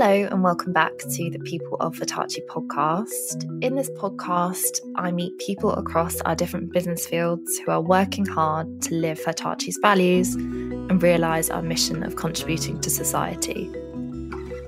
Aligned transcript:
Hello, 0.00 0.28
and 0.30 0.44
welcome 0.44 0.72
back 0.72 0.96
to 0.96 1.28
the 1.28 1.40
People 1.40 1.76
of 1.80 1.98
Hitachi 1.98 2.40
podcast. 2.48 3.42
In 3.64 3.74
this 3.74 3.90
podcast, 3.90 4.78
I 4.94 5.10
meet 5.10 5.36
people 5.38 5.72
across 5.72 6.20
our 6.20 6.36
different 6.36 6.72
business 6.72 7.04
fields 7.04 7.58
who 7.58 7.72
are 7.72 7.80
working 7.80 8.24
hard 8.24 8.80
to 8.82 8.94
live 8.94 9.18
Hitachi's 9.18 9.76
values 9.82 10.36
and 10.36 11.02
realise 11.02 11.50
our 11.50 11.62
mission 11.62 12.04
of 12.04 12.14
contributing 12.14 12.80
to 12.82 12.88
society. 12.88 13.68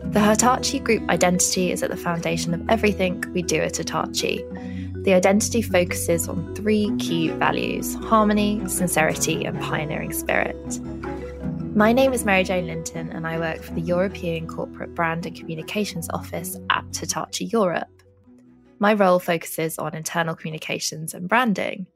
The 0.07 0.21
Hitachi 0.21 0.81
Group 0.81 1.09
identity 1.09 1.71
is 1.71 1.85
at 1.85 1.91
the 1.91 1.97
foundation 1.97 2.53
of 2.53 2.69
everything 2.69 3.23
we 3.33 3.43
do 3.43 3.61
at 3.61 3.77
Hitachi. 3.77 4.45
The 5.05 5.15
identity 5.15 5.63
focuses 5.63 6.29
on 6.29 6.57
three 6.57 6.91
key 6.99 7.29
values 7.29 7.95
harmony, 7.95 8.67
sincerity, 8.67 9.45
and 9.45 9.61
pioneering 9.61 10.13
spirit. 10.13 10.81
My 11.77 11.93
name 11.93 12.13
is 12.13 12.25
Mary 12.25 12.43
Jane 12.43 12.67
Linton, 12.67 13.11
and 13.11 13.25
I 13.25 13.39
work 13.39 13.63
for 13.63 13.73
the 13.75 13.81
European 13.81 14.49
Corporate 14.49 14.93
Brand 14.93 15.25
and 15.25 15.37
Communications 15.37 16.09
Office 16.11 16.59
at 16.69 16.85
Hitachi 16.93 17.45
Europe. 17.45 18.03
My 18.81 18.93
role 18.93 19.21
focuses 19.21 19.79
on 19.79 19.95
internal 19.95 20.35
communications 20.35 21.15
and 21.15 21.29
branding. 21.29 21.87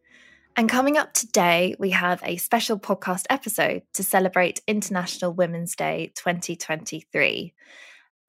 And 0.55 0.69
coming 0.69 0.97
up 0.97 1.13
today, 1.13 1.75
we 1.81 1.91
have 1.91 2.23
a 2.23 2.37
special 2.37 2.79
podcast 2.79 3.25
episode 3.29 3.83
to 3.95 4.05
celebrate 4.05 4.63
International 4.69 5.33
Women's 5.33 5.75
Day 5.75 6.13
2023. 6.15 7.53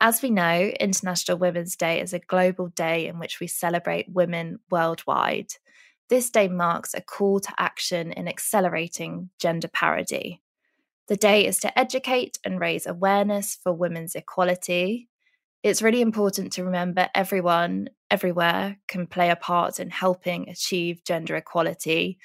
As 0.02 0.24
we 0.24 0.32
know, 0.32 0.72
International 0.80 1.38
Women's 1.38 1.76
Day 1.76 2.02
is 2.02 2.12
a 2.12 2.20
global 2.20 2.70
day 2.70 3.08
in 3.08 3.20
which 3.20 3.40
we 3.40 3.46
celebrate 3.46 4.10
women 4.12 4.58
worldwide. 4.72 5.52
This 6.10 6.32
day 6.32 6.48
marks 6.48 6.96
a 6.96 7.02
call 7.02 7.40
to 7.40 7.54
action 7.60 8.12
in 8.14 8.28
accelerating 8.28 9.30
gender 9.40 9.68
parity. 9.68 10.42
The 11.08 11.16
day 11.16 11.46
is 11.46 11.60
to 11.60 11.78
educate 11.78 12.40
and 12.44 12.60
raise 12.60 12.88
awareness 12.88 13.60
for 13.62 13.72
women's 13.72 14.16
equality. 14.16 15.08
It's 15.62 15.82
really 15.84 16.02
important 16.02 16.54
to 16.54 16.64
remember 16.64 17.10
everyone, 17.14 17.90
everywhere, 18.10 18.78
can 18.88 19.06
play 19.06 19.30
a 19.30 19.36
part 19.36 19.80
in 19.80 19.92
helping 19.92 20.50
achieve 20.50 21.04
gender 21.04 21.36
equality. 21.36 22.18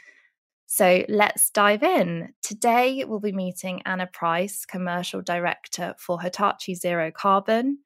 So 0.66 1.04
let's 1.08 1.50
dive 1.50 1.82
in. 1.82 2.32
Today, 2.42 3.04
we'll 3.04 3.20
be 3.20 3.32
meeting 3.32 3.82
Anna 3.84 4.06
Price, 4.06 4.64
Commercial 4.64 5.20
Director 5.20 5.94
for 5.98 6.20
Hitachi 6.20 6.74
Zero 6.74 7.10
Carbon 7.10 7.80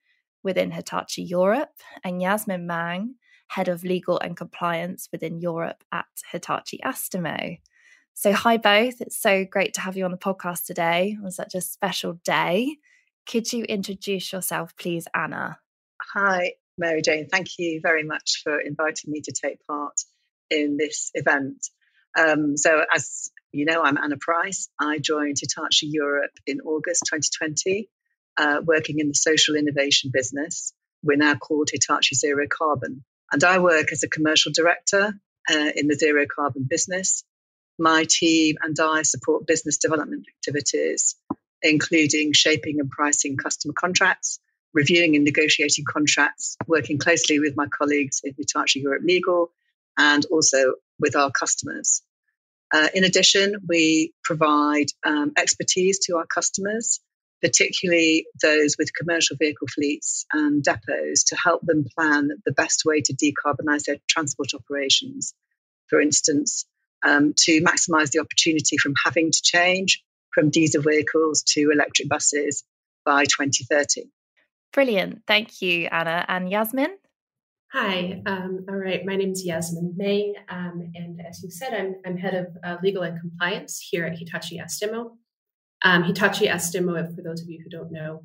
within 0.44 0.70
Hitachi 0.70 1.22
Europe, 1.22 1.80
and 2.04 2.20
Yasmin 2.20 2.66
Mang, 2.66 3.14
Head 3.48 3.68
of 3.68 3.82
Legal 3.82 4.20
and 4.20 4.36
Compliance 4.36 5.08
within 5.10 5.40
Europe 5.40 5.82
at 5.90 6.06
Hitachi 6.30 6.78
Astemo. 6.84 7.58
So, 8.16 8.32
hi 8.32 8.58
both. 8.58 9.00
It's 9.00 9.20
so 9.20 9.44
great 9.44 9.74
to 9.74 9.80
have 9.80 9.96
you 9.96 10.04
on 10.04 10.12
the 10.12 10.16
podcast 10.16 10.66
today 10.66 11.16
on 11.22 11.32
such 11.32 11.56
a 11.56 11.60
special 11.60 12.12
day. 12.24 12.76
Could 13.28 13.52
you 13.52 13.64
introduce 13.64 14.32
yourself, 14.32 14.76
please, 14.76 15.08
Anna? 15.12 15.58
Hi, 16.14 16.52
Mary 16.78 17.02
Jane. 17.02 17.28
Thank 17.28 17.58
you 17.58 17.80
very 17.82 18.04
much 18.04 18.42
for 18.44 18.60
inviting 18.60 19.10
me 19.10 19.20
to 19.22 19.32
take 19.32 19.58
part 19.66 19.94
in 20.48 20.76
this 20.76 21.10
event. 21.14 21.66
Um, 22.16 22.56
so, 22.56 22.84
as 22.94 23.32
you 23.50 23.64
know, 23.64 23.82
I'm 23.82 23.98
Anna 23.98 24.16
Price. 24.16 24.68
I 24.80 25.00
joined 25.00 25.38
Hitachi 25.40 25.88
Europe 25.88 26.38
in 26.46 26.60
August 26.60 27.06
2020, 27.06 27.90
uh, 28.36 28.60
working 28.64 29.00
in 29.00 29.08
the 29.08 29.14
social 29.14 29.56
innovation 29.56 30.12
business. 30.14 30.72
We're 31.02 31.16
now 31.16 31.34
called 31.34 31.68
Hitachi 31.72 32.14
Zero 32.14 32.46
Carbon. 32.48 33.04
And 33.32 33.42
I 33.42 33.58
work 33.58 33.90
as 33.90 34.04
a 34.04 34.08
commercial 34.08 34.52
director 34.54 35.14
uh, 35.50 35.70
in 35.74 35.88
the 35.88 35.96
zero 35.96 36.26
carbon 36.32 36.64
business 36.70 37.24
my 37.78 38.04
team 38.08 38.56
and 38.62 38.76
I 38.80 39.02
support 39.02 39.46
business 39.46 39.78
development 39.78 40.26
activities, 40.28 41.16
including 41.62 42.32
shaping 42.32 42.80
and 42.80 42.90
pricing 42.90 43.36
customer 43.36 43.74
contracts, 43.74 44.38
reviewing 44.72 45.16
and 45.16 45.24
negotiating 45.24 45.84
contracts, 45.84 46.56
working 46.66 46.98
closely 46.98 47.38
with 47.38 47.56
my 47.56 47.66
colleagues 47.66 48.20
in 48.22 48.34
Hitachi 48.36 48.80
Europe 48.80 49.02
Legal, 49.04 49.50
and 49.96 50.24
also 50.26 50.74
with 50.98 51.16
our 51.16 51.30
customers. 51.30 52.02
Uh, 52.72 52.88
in 52.94 53.04
addition, 53.04 53.54
we 53.68 54.12
provide 54.24 54.86
um, 55.06 55.32
expertise 55.36 56.00
to 56.00 56.16
our 56.16 56.26
customers, 56.26 57.00
particularly 57.40 58.26
those 58.42 58.76
with 58.78 58.94
commercial 58.94 59.36
vehicle 59.36 59.68
fleets 59.68 60.26
and 60.32 60.64
depots, 60.64 61.24
to 61.26 61.36
help 61.36 61.62
them 61.62 61.84
plan 61.96 62.30
the 62.44 62.52
best 62.52 62.84
way 62.84 63.00
to 63.00 63.14
decarbonise 63.14 63.84
their 63.84 63.98
transport 64.08 64.54
operations. 64.54 65.34
For 65.88 66.00
instance, 66.00 66.66
um, 67.04 67.34
to 67.36 67.60
maximize 67.62 68.10
the 68.10 68.20
opportunity 68.20 68.76
from 68.78 68.94
having 69.04 69.30
to 69.30 69.40
change 69.42 70.02
from 70.32 70.50
diesel 70.50 70.82
vehicles 70.82 71.42
to 71.42 71.70
electric 71.72 72.08
buses 72.08 72.64
by 73.04 73.24
2030. 73.24 74.10
Brilliant. 74.72 75.22
Thank 75.26 75.62
you, 75.62 75.86
Anna. 75.86 76.24
And 76.26 76.50
Yasmin? 76.50 76.96
Hi. 77.72 78.22
Um, 78.26 78.64
all 78.68 78.76
right. 78.76 79.04
My 79.04 79.16
name 79.16 79.32
is 79.32 79.44
Yasmin 79.44 79.94
Meng. 79.96 80.34
Um, 80.48 80.92
and 80.94 81.20
as 81.28 81.42
you 81.42 81.50
said, 81.50 81.74
I'm, 81.74 81.96
I'm 82.06 82.16
head 82.16 82.34
of 82.34 82.46
uh, 82.64 82.76
legal 82.82 83.02
and 83.02 83.20
compliance 83.20 83.78
here 83.78 84.04
at 84.04 84.18
Hitachi 84.18 84.58
Astemo. 84.58 85.10
Um, 85.84 86.04
Hitachi 86.04 86.46
Astemo, 86.46 87.14
for 87.14 87.22
those 87.22 87.42
of 87.42 87.48
you 87.48 87.60
who 87.62 87.70
don't 87.70 87.92
know, 87.92 88.22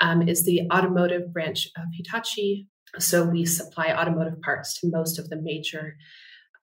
um, 0.00 0.26
is 0.26 0.44
the 0.44 0.62
automotive 0.72 1.32
branch 1.32 1.68
of 1.76 1.84
Hitachi. 1.94 2.68
So 2.98 3.24
we 3.24 3.44
supply 3.44 3.92
automotive 3.92 4.40
parts 4.42 4.80
to 4.80 4.90
most 4.90 5.18
of 5.18 5.28
the 5.28 5.40
major 5.40 5.96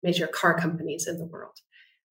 major 0.03 0.27
car 0.27 0.57
companies 0.57 1.07
in 1.07 1.17
the 1.17 1.25
world. 1.25 1.57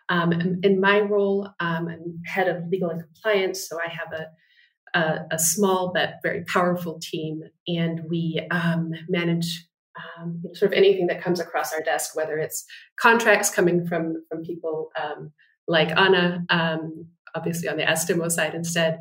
Um, 0.08 0.32
in 0.62 0.80
my 0.80 1.00
role, 1.00 1.48
um, 1.58 1.88
I'm 1.88 2.20
head 2.26 2.48
of 2.48 2.68
legal 2.68 2.90
and 2.90 3.02
compliance, 3.02 3.68
so 3.68 3.78
I 3.78 3.88
have 3.90 4.12
a, 4.12 4.98
a, 4.98 5.26
a 5.32 5.38
small 5.38 5.92
but 5.92 6.14
very 6.22 6.44
powerful 6.44 6.98
team, 7.00 7.42
and 7.66 8.02
we 8.08 8.46
um, 8.50 8.92
manage 9.08 9.66
um, 10.18 10.42
sort 10.54 10.72
of 10.72 10.76
anything 10.76 11.06
that 11.08 11.22
comes 11.22 11.40
across 11.40 11.72
our 11.72 11.80
desk, 11.80 12.14
whether 12.14 12.38
it's 12.38 12.64
contracts 13.00 13.50
coming 13.50 13.86
from 13.86 14.22
from 14.28 14.44
people 14.44 14.90
um, 15.00 15.32
like 15.66 15.88
Anna, 15.96 16.44
um, 16.50 17.06
obviously 17.34 17.68
on 17.68 17.76
the 17.76 17.82
Astemo 17.82 18.30
side 18.30 18.54
instead, 18.54 18.98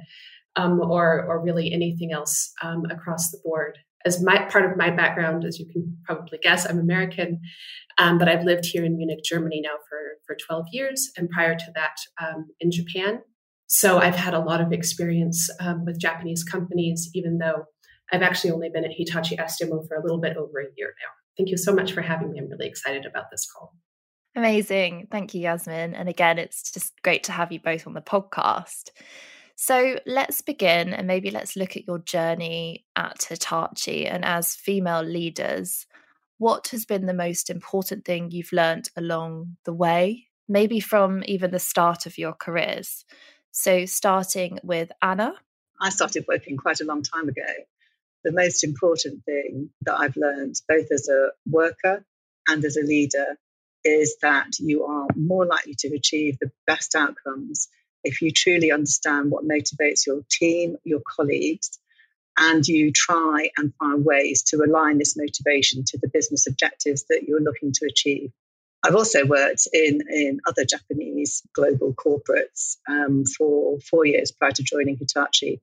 or 0.57 1.23
or 1.27 1.43
really 1.43 1.71
anything 1.71 2.13
else 2.13 2.51
across 2.89 3.29
the 3.29 3.39
board 3.43 3.77
as 4.05 4.21
my 4.21 4.45
part 4.45 4.69
of 4.69 4.77
my 4.77 4.91
background, 4.91 5.45
as 5.45 5.59
you 5.59 5.65
can 5.65 5.97
probably 6.03 6.37
guess, 6.41 6.65
I'm 6.65 6.79
American, 6.79 7.41
um, 7.97 8.17
but 8.17 8.29
I've 8.29 8.43
lived 8.43 8.65
here 8.65 8.85
in 8.85 8.97
Munich, 8.97 9.23
Germany 9.23 9.61
now 9.61 9.77
for, 9.89 9.97
for 10.25 10.37
12 10.45 10.67
years, 10.71 11.11
and 11.17 11.29
prior 11.29 11.55
to 11.55 11.71
that 11.75 11.95
um, 12.21 12.47
in 12.59 12.71
Japan. 12.71 13.21
So 13.67 13.97
I've 13.97 14.15
had 14.15 14.33
a 14.33 14.39
lot 14.39 14.61
of 14.61 14.71
experience 14.71 15.49
um, 15.59 15.85
with 15.85 15.99
Japanese 15.99 16.43
companies, 16.43 17.09
even 17.15 17.39
though 17.39 17.65
I've 18.11 18.21
actually 18.21 18.51
only 18.51 18.69
been 18.69 18.85
at 18.85 18.91
Hitachi 18.95 19.37
Astemo 19.37 19.87
for 19.87 19.95
a 19.95 20.01
little 20.03 20.19
bit 20.19 20.37
over 20.37 20.59
a 20.59 20.67
year 20.77 20.93
now. 21.01 21.11
Thank 21.37 21.49
you 21.49 21.57
so 21.57 21.73
much 21.73 21.91
for 21.91 22.01
having 22.01 22.31
me. 22.31 22.39
I'm 22.39 22.49
really 22.49 22.67
excited 22.67 23.05
about 23.05 23.31
this 23.31 23.47
call. 23.51 23.75
Amazing. 24.35 25.07
Thank 25.11 25.33
you, 25.33 25.41
Yasmin. 25.41 25.95
And 25.95 26.09
again, 26.09 26.37
it's 26.37 26.71
just 26.71 26.93
great 27.03 27.23
to 27.23 27.31
have 27.31 27.51
you 27.51 27.59
both 27.59 27.87
on 27.87 27.93
the 27.93 28.01
podcast. 28.01 28.89
So 29.55 29.99
let's 30.05 30.41
begin 30.41 30.93
and 30.93 31.07
maybe 31.07 31.31
let's 31.31 31.55
look 31.55 31.77
at 31.77 31.87
your 31.87 31.99
journey 31.99 32.85
at 32.95 33.23
Hitachi 33.23 34.05
and 34.05 34.25
as 34.25 34.55
female 34.55 35.01
leaders. 35.01 35.85
What 36.37 36.67
has 36.67 36.85
been 36.85 37.05
the 37.05 37.13
most 37.13 37.49
important 37.49 38.03
thing 38.03 38.31
you've 38.31 38.51
learned 38.51 38.89
along 38.97 39.55
the 39.63 39.73
way, 39.73 40.27
maybe 40.49 40.81
from 40.81 41.23
even 41.25 41.51
the 41.51 41.59
start 41.59 42.05
of 42.05 42.17
your 42.17 42.33
careers? 42.33 43.05
So, 43.51 43.85
starting 43.85 44.59
with 44.63 44.91
Anna. 45.01 45.33
I 45.79 45.89
started 45.89 46.25
working 46.27 46.57
quite 46.57 46.81
a 46.81 46.85
long 46.85 47.03
time 47.03 47.29
ago. 47.29 47.53
The 48.25 48.33
most 48.33 48.65
important 48.65 49.23
thing 49.23 49.69
that 49.83 49.97
I've 49.97 50.17
learned, 50.17 50.55
both 50.67 50.91
as 50.91 51.07
a 51.07 51.29
worker 51.49 52.03
and 52.49 52.65
as 52.65 52.75
a 52.75 52.81
leader, 52.81 53.37
is 53.85 54.17
that 54.21 54.59
you 54.59 54.83
are 54.83 55.07
more 55.15 55.45
likely 55.45 55.75
to 55.79 55.95
achieve 55.95 56.37
the 56.39 56.51
best 56.67 56.95
outcomes 56.95 57.69
if 58.05 58.21
you 58.21 58.31
truly 58.31 58.71
understand 58.71 59.31
what 59.31 59.47
motivates 59.47 60.05
your 60.05 60.21
team, 60.29 60.77
your 60.83 61.01
colleagues, 61.05 61.79
and 62.37 62.67
you 62.67 62.91
try 62.91 63.49
and 63.57 63.73
find 63.75 64.05
ways 64.05 64.43
to 64.43 64.57
align 64.57 64.97
this 64.97 65.15
motivation 65.17 65.83
to 65.85 65.97
the 65.97 66.09
business 66.09 66.47
objectives 66.47 67.05
that 67.09 67.23
you're 67.27 67.41
looking 67.41 67.71
to 67.73 67.85
achieve. 67.85 68.31
I've 68.83 68.95
also 68.95 69.25
worked 69.25 69.67
in, 69.73 70.01
in 70.09 70.41
other 70.47 70.65
Japanese 70.65 71.41
global 71.53 71.93
corporates 71.93 72.77
um, 72.87 73.25
for 73.25 73.79
four 73.79 74.05
years 74.05 74.31
prior 74.31 74.51
to 74.51 74.63
joining 74.63 74.97
Hitachi. 74.97 75.61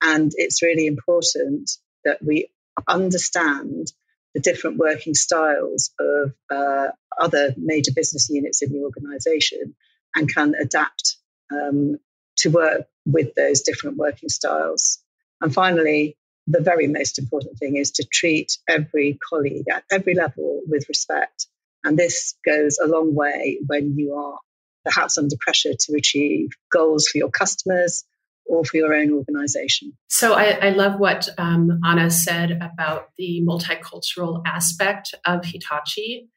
And 0.00 0.32
it's 0.36 0.62
really 0.62 0.86
important 0.86 1.70
that 2.04 2.24
we 2.24 2.48
understand 2.88 3.92
the 4.34 4.40
different 4.40 4.78
working 4.78 5.14
styles 5.14 5.90
of 6.00 6.32
uh, 6.50 6.88
other 7.20 7.54
major 7.58 7.92
business 7.94 8.30
units 8.30 8.62
in 8.62 8.72
the 8.72 8.80
organization 8.80 9.74
and 10.14 10.32
can 10.32 10.54
adapt 10.58 11.16
um, 11.50 11.98
to 12.38 12.50
work 12.50 12.86
with 13.04 13.34
those 13.34 13.62
different 13.62 13.96
working 13.96 14.28
styles. 14.28 14.98
And 15.40 15.52
finally, 15.52 16.16
the 16.46 16.60
very 16.60 16.86
most 16.86 17.18
important 17.18 17.58
thing 17.58 17.76
is 17.76 17.92
to 17.92 18.04
treat 18.04 18.58
every 18.68 19.18
colleague 19.28 19.66
at 19.72 19.84
every 19.90 20.14
level 20.14 20.60
with 20.66 20.88
respect. 20.88 21.46
And 21.84 21.96
this 21.96 22.34
goes 22.44 22.78
a 22.78 22.86
long 22.86 23.14
way 23.14 23.58
when 23.66 23.96
you 23.96 24.14
are 24.14 24.38
perhaps 24.84 25.18
under 25.18 25.36
pressure 25.40 25.74
to 25.78 25.94
achieve 25.96 26.50
goals 26.70 27.08
for 27.08 27.18
your 27.18 27.30
customers 27.30 28.04
or 28.46 28.64
for 28.64 28.76
your 28.76 28.94
own 28.94 29.12
organization? 29.12 29.92
So 30.08 30.34
I, 30.34 30.58
I 30.60 30.70
love 30.70 30.98
what 30.98 31.28
um, 31.38 31.80
Anna 31.84 32.10
said 32.10 32.50
about 32.50 33.10
the 33.16 33.42
multicultural 33.46 34.42
aspect 34.46 35.14
of 35.24 35.44
Hitachi. 35.44 36.28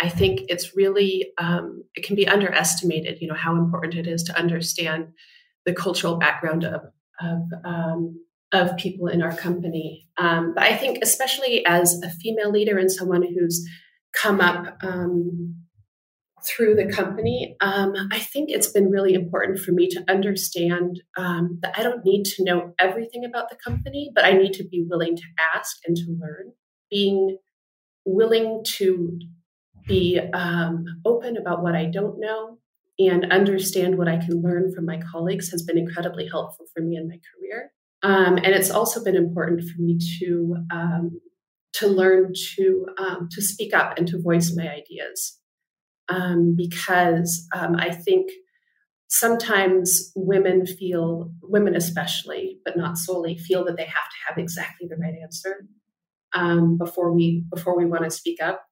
I 0.00 0.08
think 0.08 0.42
it's 0.48 0.74
really 0.74 1.32
um, 1.38 1.84
it 1.94 2.04
can 2.04 2.16
be 2.16 2.26
underestimated. 2.26 3.18
You 3.20 3.28
know 3.28 3.34
how 3.34 3.56
important 3.56 3.94
it 3.94 4.06
is 4.06 4.22
to 4.24 4.38
understand 4.38 5.08
the 5.66 5.74
cultural 5.74 6.16
background 6.16 6.64
of 6.64 6.82
of, 7.20 7.42
um, 7.64 8.24
of 8.52 8.76
people 8.78 9.06
in 9.08 9.22
our 9.22 9.36
company. 9.36 10.08
Um, 10.16 10.54
but 10.54 10.64
I 10.64 10.74
think 10.76 10.98
especially 11.02 11.64
as 11.66 12.00
a 12.02 12.10
female 12.10 12.50
leader 12.50 12.78
and 12.78 12.90
someone 12.90 13.22
who's 13.22 13.68
come 14.14 14.40
up 14.40 14.78
um, 14.82 15.54
through 16.46 16.74
the 16.74 16.90
company, 16.90 17.56
um, 17.60 17.92
I 18.10 18.18
think 18.18 18.48
it's 18.50 18.68
been 18.68 18.90
really 18.90 19.12
important 19.12 19.58
for 19.58 19.72
me 19.72 19.86
to 19.88 20.04
understand 20.08 21.02
um, 21.18 21.58
that 21.60 21.78
I 21.78 21.82
don't 21.82 22.04
need 22.04 22.24
to 22.24 22.44
know 22.44 22.72
everything 22.78 23.24
about 23.24 23.50
the 23.50 23.56
company, 23.62 24.10
but 24.14 24.24
I 24.24 24.32
need 24.32 24.54
to 24.54 24.64
be 24.64 24.86
willing 24.88 25.16
to 25.16 25.22
ask 25.54 25.76
and 25.86 25.94
to 25.96 26.16
learn. 26.18 26.52
Being 26.90 27.36
willing 28.06 28.64
to 28.64 29.18
be 29.86 30.20
um, 30.34 30.84
open 31.04 31.36
about 31.36 31.62
what 31.62 31.74
I 31.74 31.86
don't 31.86 32.18
know 32.18 32.58
and 32.98 33.32
understand 33.32 33.96
what 33.96 34.08
I 34.08 34.18
can 34.18 34.42
learn 34.42 34.72
from 34.74 34.84
my 34.84 35.00
colleagues 35.10 35.50
has 35.50 35.62
been 35.62 35.78
incredibly 35.78 36.28
helpful 36.28 36.66
for 36.74 36.82
me 36.82 36.96
in 36.96 37.08
my 37.08 37.18
career. 37.34 37.72
Um, 38.02 38.36
and 38.36 38.48
it's 38.48 38.70
also 38.70 39.02
been 39.02 39.16
important 39.16 39.62
for 39.62 39.80
me 39.80 39.98
to 40.18 40.56
um, 40.70 41.20
to 41.74 41.86
learn 41.86 42.32
to 42.56 42.86
um, 42.98 43.28
to 43.30 43.42
speak 43.42 43.74
up 43.74 43.96
and 43.96 44.06
to 44.08 44.20
voice 44.20 44.54
my 44.54 44.68
ideas 44.68 45.38
um, 46.08 46.54
because 46.56 47.46
um, 47.54 47.76
I 47.76 47.90
think 47.90 48.30
sometimes 49.08 50.12
women 50.14 50.66
feel, 50.66 51.32
women 51.42 51.74
especially, 51.74 52.58
but 52.64 52.76
not 52.76 52.96
solely, 52.96 53.36
feel 53.36 53.64
that 53.64 53.76
they 53.76 53.84
have 53.84 53.92
to 53.92 54.16
have 54.28 54.38
exactly 54.38 54.88
the 54.88 54.96
right 54.96 55.14
answer 55.22 55.66
before 56.78 57.12
we 57.12 57.44
before 57.52 57.76
we 57.76 57.86
want 57.86 58.04
to 58.04 58.10
speak 58.10 58.42
up. 58.42 58.62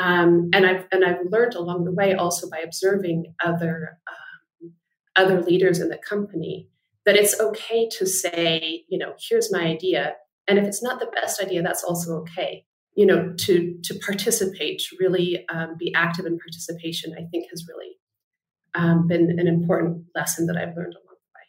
Um, 0.00 0.48
and 0.54 0.64
I've 0.66 0.86
and 0.90 1.04
I've 1.04 1.26
learned 1.30 1.54
along 1.54 1.84
the 1.84 1.92
way 1.92 2.14
also 2.14 2.48
by 2.48 2.58
observing 2.58 3.34
other 3.44 3.98
um, 4.08 4.72
other 5.14 5.42
leaders 5.42 5.78
in 5.78 5.90
the 5.90 5.98
company 5.98 6.68
that 7.04 7.16
it's 7.16 7.38
okay 7.38 7.88
to 7.98 8.06
say, 8.06 8.84
you 8.88 8.98
know, 8.98 9.12
here's 9.28 9.52
my 9.52 9.62
idea, 9.62 10.14
and 10.48 10.58
if 10.58 10.64
it's 10.64 10.82
not 10.82 11.00
the 11.00 11.12
best 11.14 11.42
idea, 11.42 11.62
that's 11.62 11.84
also 11.84 12.14
okay. 12.20 12.64
You 12.94 13.06
know 13.06 13.34
to 13.38 13.78
to 13.84 13.98
participate 14.04 14.80
to 14.80 14.96
really 14.98 15.44
um, 15.52 15.76
be 15.78 15.94
active 15.94 16.26
in 16.26 16.38
participation 16.38 17.14
i 17.16 17.22
think 17.30 17.46
has 17.48 17.64
really 17.66 17.92
um, 18.74 19.06
been 19.06 19.38
an 19.38 19.46
important 19.46 20.06
lesson 20.14 20.46
that 20.46 20.56
i've 20.56 20.76
learned 20.76 20.94
along 20.94 21.04
the 21.06 21.32
way. 21.34 21.46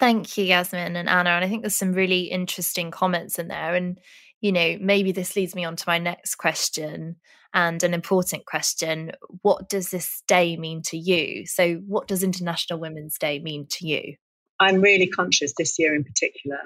Thank 0.00 0.38
you 0.38 0.44
yasmin 0.46 0.96
and 0.96 1.08
anna 1.08 1.30
and 1.30 1.44
i 1.44 1.48
think 1.48 1.62
there's 1.62 1.76
some 1.76 1.92
really 1.92 2.22
interesting 2.22 2.90
comments 2.90 3.38
in 3.38 3.48
there 3.48 3.74
and 3.74 4.00
you 4.40 4.50
know 4.50 4.78
maybe 4.80 5.12
this 5.12 5.36
leads 5.36 5.54
me 5.54 5.64
on 5.64 5.76
to 5.76 5.84
my 5.86 5.98
next 5.98 6.36
question 6.36 7.16
and 7.54 7.82
an 7.82 7.94
important 7.94 8.44
question 8.46 9.12
what 9.42 9.68
does 9.68 9.90
this 9.90 10.22
day 10.26 10.56
mean 10.56 10.82
to 10.82 10.96
you 10.96 11.46
so 11.46 11.74
what 11.86 12.08
does 12.08 12.22
international 12.22 12.78
women's 12.78 13.18
day 13.18 13.38
mean 13.38 13.66
to 13.68 13.86
you 13.86 14.14
i'm 14.60 14.80
really 14.80 15.06
conscious 15.06 15.52
this 15.56 15.78
year 15.78 15.94
in 15.94 16.04
particular 16.04 16.58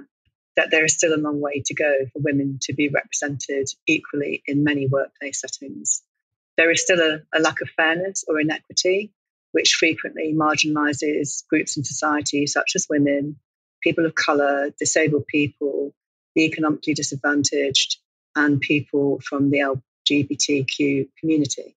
that 0.56 0.70
there 0.70 0.84
is 0.84 0.94
still 0.94 1.14
a 1.14 1.16
long 1.16 1.40
way 1.40 1.62
to 1.64 1.74
go 1.74 1.90
for 2.12 2.20
women 2.20 2.58
to 2.62 2.74
be 2.74 2.88
represented 2.88 3.68
equally 3.86 4.42
in 4.46 4.64
many 4.64 4.86
workplace 4.86 5.40
settings. 5.40 6.02
There 6.56 6.70
is 6.70 6.82
still 6.82 7.00
a, 7.00 7.20
a 7.34 7.40
lack 7.40 7.60
of 7.60 7.70
fairness 7.70 8.24
or 8.28 8.38
inequity, 8.40 9.12
which 9.52 9.76
frequently 9.78 10.34
marginalises 10.34 11.46
groups 11.48 11.76
in 11.76 11.84
society 11.84 12.46
such 12.46 12.72
as 12.74 12.86
women, 12.90 13.36
people 13.82 14.06
of 14.06 14.14
colour, 14.14 14.70
disabled 14.78 15.26
people, 15.26 15.94
the 16.34 16.44
economically 16.44 16.94
disadvantaged, 16.94 17.98
and 18.36 18.60
people 18.60 19.20
from 19.20 19.50
the 19.50 19.62
LGBTQ 20.10 21.08
community. 21.18 21.76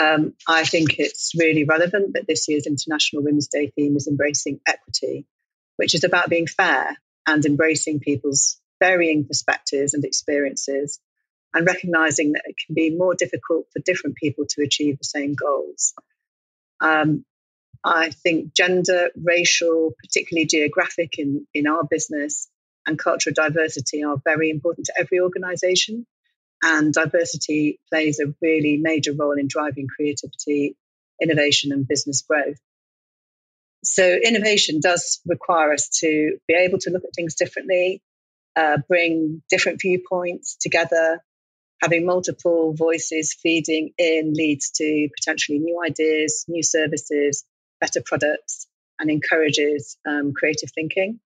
Um, 0.00 0.34
I 0.48 0.64
think 0.64 0.98
it's 0.98 1.32
really 1.38 1.64
relevant 1.64 2.14
that 2.14 2.26
this 2.26 2.48
year's 2.48 2.66
International 2.66 3.22
Women's 3.22 3.48
Day 3.48 3.70
theme 3.76 3.96
is 3.96 4.08
embracing 4.08 4.60
equity, 4.66 5.26
which 5.76 5.94
is 5.94 6.04
about 6.04 6.30
being 6.30 6.46
fair 6.46 6.96
and 7.26 7.44
embracing 7.44 8.00
people's 8.00 8.58
varying 8.80 9.26
perspectives 9.26 9.94
and 9.94 10.04
experiences 10.04 10.98
and 11.54 11.66
recognizing 11.66 12.32
that 12.32 12.42
it 12.46 12.56
can 12.66 12.74
be 12.74 12.96
more 12.96 13.14
difficult 13.14 13.66
for 13.72 13.80
different 13.84 14.16
people 14.16 14.46
to 14.48 14.62
achieve 14.62 14.98
the 14.98 15.04
same 15.04 15.34
goals. 15.34 15.92
Um, 16.80 17.24
I 17.84 18.10
think 18.10 18.54
gender, 18.54 19.10
racial, 19.16 19.92
particularly 20.02 20.46
geographic 20.46 21.18
in, 21.18 21.46
in 21.52 21.66
our 21.66 21.82
business, 21.88 22.48
and 22.86 22.98
cultural 22.98 23.34
diversity 23.34 24.02
are 24.02 24.16
very 24.24 24.50
important 24.50 24.86
to 24.86 24.94
every 24.98 25.20
organization. 25.20 26.06
And 26.62 26.94
diversity 26.94 27.80
plays 27.90 28.20
a 28.20 28.32
really 28.40 28.76
major 28.76 29.12
role 29.12 29.36
in 29.38 29.48
driving 29.48 29.88
creativity, 29.88 30.76
innovation, 31.20 31.72
and 31.72 31.86
business 31.86 32.22
growth. 32.22 32.58
So 33.84 34.04
innovation 34.04 34.78
does 34.80 35.20
require 35.26 35.72
us 35.72 35.88
to 36.00 36.38
be 36.46 36.54
able 36.54 36.78
to 36.78 36.90
look 36.90 37.02
at 37.04 37.14
things 37.16 37.34
differently, 37.34 38.00
uh, 38.54 38.78
bring 38.88 39.42
different 39.50 39.80
viewpoints 39.80 40.56
together. 40.60 41.20
Having 41.82 42.06
multiple 42.06 42.74
voices 42.74 43.34
feeding 43.34 43.90
in 43.98 44.34
leads 44.34 44.70
to 44.76 45.08
potentially 45.18 45.58
new 45.58 45.82
ideas, 45.84 46.44
new 46.46 46.62
services, 46.62 47.44
better 47.80 48.00
products, 48.06 48.68
and 49.00 49.10
encourages 49.10 49.96
um, 50.06 50.32
creative 50.32 50.70
thinking. 50.72 51.18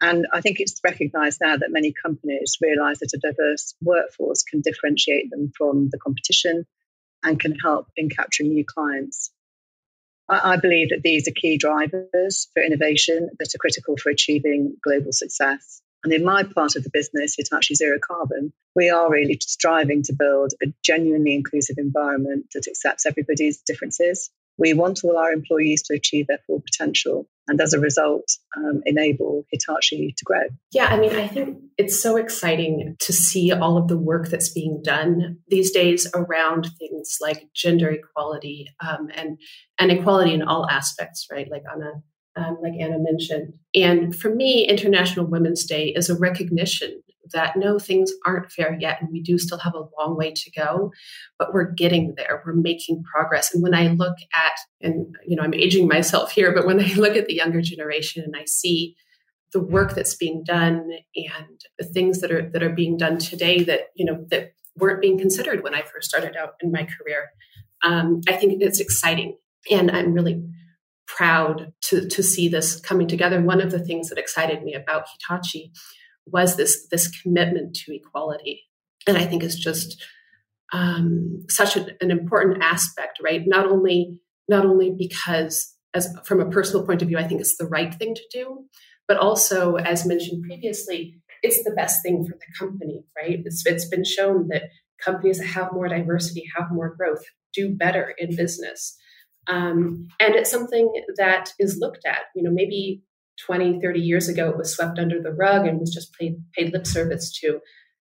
And 0.00 0.26
I 0.32 0.40
think 0.40 0.60
it's 0.60 0.80
recognized 0.84 1.40
now 1.40 1.56
that 1.56 1.72
many 1.72 1.92
companies 1.92 2.58
realize 2.60 2.98
that 2.98 3.14
a 3.14 3.18
diverse 3.18 3.74
workforce 3.80 4.42
can 4.42 4.60
differentiate 4.60 5.30
them 5.30 5.52
from 5.56 5.88
the 5.90 5.98
competition 5.98 6.66
and 7.22 7.40
can 7.40 7.54
help 7.54 7.86
in 7.96 8.10
capturing 8.10 8.50
new 8.50 8.64
clients. 8.64 9.30
I, 10.28 10.56
believe 10.56 10.90
that 10.90 11.02
these 11.04 11.28
are 11.28 11.32
key 11.32 11.56
drivers 11.56 12.48
for 12.52 12.60
innovation 12.60 13.30
that 13.38 13.54
are 13.54 13.58
critical 13.58 13.96
for 13.96 14.10
achieving 14.10 14.76
global 14.82 15.12
success. 15.12 15.82
And 16.02 16.12
in 16.12 16.24
my 16.24 16.42
part 16.42 16.74
of 16.74 16.82
the 16.82 16.90
business, 16.90 17.36
Hitachi 17.36 17.76
Zero 17.76 17.98
Carbon, 18.04 18.52
we 18.74 18.90
are 18.90 19.10
really 19.10 19.38
striving 19.40 20.02
to 20.04 20.12
build 20.12 20.52
a 20.62 20.66
genuinely 20.82 21.34
inclusive 21.34 21.78
environment 21.78 22.46
that 22.54 22.66
accepts 22.66 23.06
everybody's 23.06 23.58
differences 23.58 24.30
we 24.58 24.72
want 24.74 25.00
all 25.04 25.16
our 25.16 25.32
employees 25.32 25.82
to 25.84 25.94
achieve 25.94 26.26
their 26.26 26.40
full 26.46 26.60
potential 26.60 27.26
and 27.48 27.60
as 27.60 27.72
a 27.72 27.80
result 27.80 28.24
um, 28.56 28.82
enable 28.86 29.44
hitachi 29.50 30.14
to 30.16 30.24
grow. 30.24 30.42
Yeah 30.72 30.86
i 30.86 30.98
mean 30.98 31.14
i 31.14 31.26
think 31.26 31.58
it's 31.78 32.00
so 32.00 32.16
exciting 32.16 32.96
to 33.00 33.12
see 33.12 33.52
all 33.52 33.76
of 33.76 33.88
the 33.88 33.98
work 33.98 34.28
that's 34.28 34.50
being 34.50 34.80
done 34.82 35.38
these 35.48 35.70
days 35.70 36.10
around 36.14 36.68
things 36.78 37.18
like 37.20 37.48
gender 37.54 37.90
equality 37.90 38.68
um, 38.80 39.08
and 39.14 39.38
and 39.78 39.90
equality 39.90 40.32
in 40.32 40.42
all 40.42 40.68
aspects 40.68 41.26
right? 41.30 41.50
Like 41.50 41.62
anna 41.72 42.02
um, 42.36 42.58
like 42.62 42.74
anna 42.78 42.98
mentioned. 42.98 43.54
And 43.74 44.14
for 44.14 44.34
me 44.34 44.68
international 44.68 45.26
women's 45.26 45.64
day 45.64 45.88
is 45.88 46.10
a 46.10 46.18
recognition 46.18 47.02
that 47.32 47.56
no, 47.56 47.78
things 47.78 48.12
aren't 48.24 48.50
fair 48.50 48.76
yet, 48.80 49.00
and 49.00 49.10
we 49.10 49.22
do 49.22 49.38
still 49.38 49.58
have 49.58 49.74
a 49.74 49.86
long 49.98 50.16
way 50.16 50.32
to 50.32 50.50
go, 50.50 50.92
but 51.38 51.52
we're 51.52 51.70
getting 51.72 52.14
there. 52.16 52.42
We're 52.44 52.54
making 52.54 53.02
progress. 53.04 53.54
And 53.54 53.62
when 53.62 53.74
I 53.74 53.88
look 53.88 54.16
at, 54.34 54.58
and 54.80 55.14
you 55.26 55.36
know, 55.36 55.42
I'm 55.42 55.54
aging 55.54 55.88
myself 55.88 56.32
here, 56.32 56.52
but 56.54 56.66
when 56.66 56.80
I 56.80 56.92
look 56.94 57.16
at 57.16 57.26
the 57.26 57.34
younger 57.34 57.60
generation 57.60 58.22
and 58.24 58.36
I 58.36 58.44
see 58.46 58.96
the 59.52 59.60
work 59.60 59.94
that's 59.94 60.14
being 60.14 60.42
done 60.44 60.90
and 61.14 61.60
the 61.78 61.84
things 61.84 62.20
that 62.20 62.30
are 62.30 62.50
that 62.50 62.62
are 62.62 62.74
being 62.74 62.96
done 62.96 63.18
today 63.18 63.62
that 63.62 63.88
you 63.94 64.04
know 64.04 64.26
that 64.30 64.52
weren't 64.76 65.00
being 65.00 65.18
considered 65.18 65.62
when 65.62 65.74
I 65.74 65.82
first 65.82 66.08
started 66.08 66.36
out 66.36 66.50
in 66.60 66.70
my 66.70 66.84
career, 66.84 67.30
um, 67.82 68.20
I 68.28 68.32
think 68.32 68.62
it's 68.62 68.80
exciting, 68.80 69.36
and 69.70 69.90
I'm 69.90 70.12
really 70.12 70.42
proud 71.06 71.72
to 71.82 72.08
to 72.08 72.22
see 72.22 72.48
this 72.48 72.80
coming 72.80 73.06
together. 73.06 73.40
One 73.40 73.60
of 73.60 73.70
the 73.70 73.84
things 73.84 74.08
that 74.08 74.18
excited 74.18 74.62
me 74.62 74.74
about 74.74 75.06
Hitachi 75.08 75.72
was 76.26 76.56
this 76.56 76.86
this 76.90 77.08
commitment 77.20 77.74
to 77.76 77.94
equality, 77.94 78.64
and 79.06 79.16
I 79.16 79.24
think 79.24 79.42
is 79.42 79.58
just 79.58 80.02
um, 80.72 81.44
such 81.48 81.76
an, 81.76 81.90
an 82.00 82.10
important 82.10 82.62
aspect, 82.62 83.18
right? 83.22 83.42
Not 83.46 83.66
only 83.66 84.20
not 84.48 84.64
only 84.64 84.94
because 84.96 85.74
as 85.94 86.14
from 86.24 86.40
a 86.40 86.50
personal 86.50 86.84
point 86.84 87.02
of 87.02 87.08
view, 87.08 87.18
I 87.18 87.26
think 87.26 87.40
it's 87.40 87.56
the 87.56 87.66
right 87.66 87.94
thing 87.94 88.14
to 88.14 88.22
do, 88.32 88.64
but 89.08 89.16
also, 89.16 89.76
as 89.76 90.06
mentioned 90.06 90.44
previously, 90.44 91.20
it's 91.42 91.62
the 91.64 91.74
best 91.74 92.02
thing 92.02 92.24
for 92.24 92.36
the 92.36 92.58
company, 92.58 93.04
right? 93.16 93.40
It's, 93.44 93.64
it's 93.66 93.88
been 93.88 94.04
shown 94.04 94.48
that 94.48 94.64
companies 95.02 95.38
that 95.38 95.46
have 95.46 95.72
more 95.72 95.88
diversity, 95.88 96.44
have 96.56 96.68
more 96.72 96.94
growth, 96.96 97.22
do 97.54 97.74
better 97.74 98.14
in 98.18 98.34
business. 98.36 98.96
Um, 99.48 100.08
and 100.18 100.34
it's 100.34 100.50
something 100.50 100.92
that 101.16 101.52
is 101.58 101.78
looked 101.80 102.04
at. 102.06 102.24
You 102.34 102.42
know, 102.42 102.50
maybe 102.52 103.02
20, 103.44 103.80
30 103.80 104.00
years 104.00 104.28
ago, 104.28 104.48
it 104.50 104.56
was 104.56 104.74
swept 104.74 104.98
under 104.98 105.20
the 105.20 105.32
rug 105.32 105.66
and 105.66 105.80
was 105.80 105.92
just 105.92 106.12
paid, 106.14 106.36
paid 106.54 106.72
lip 106.72 106.86
service 106.86 107.32
to. 107.40 107.60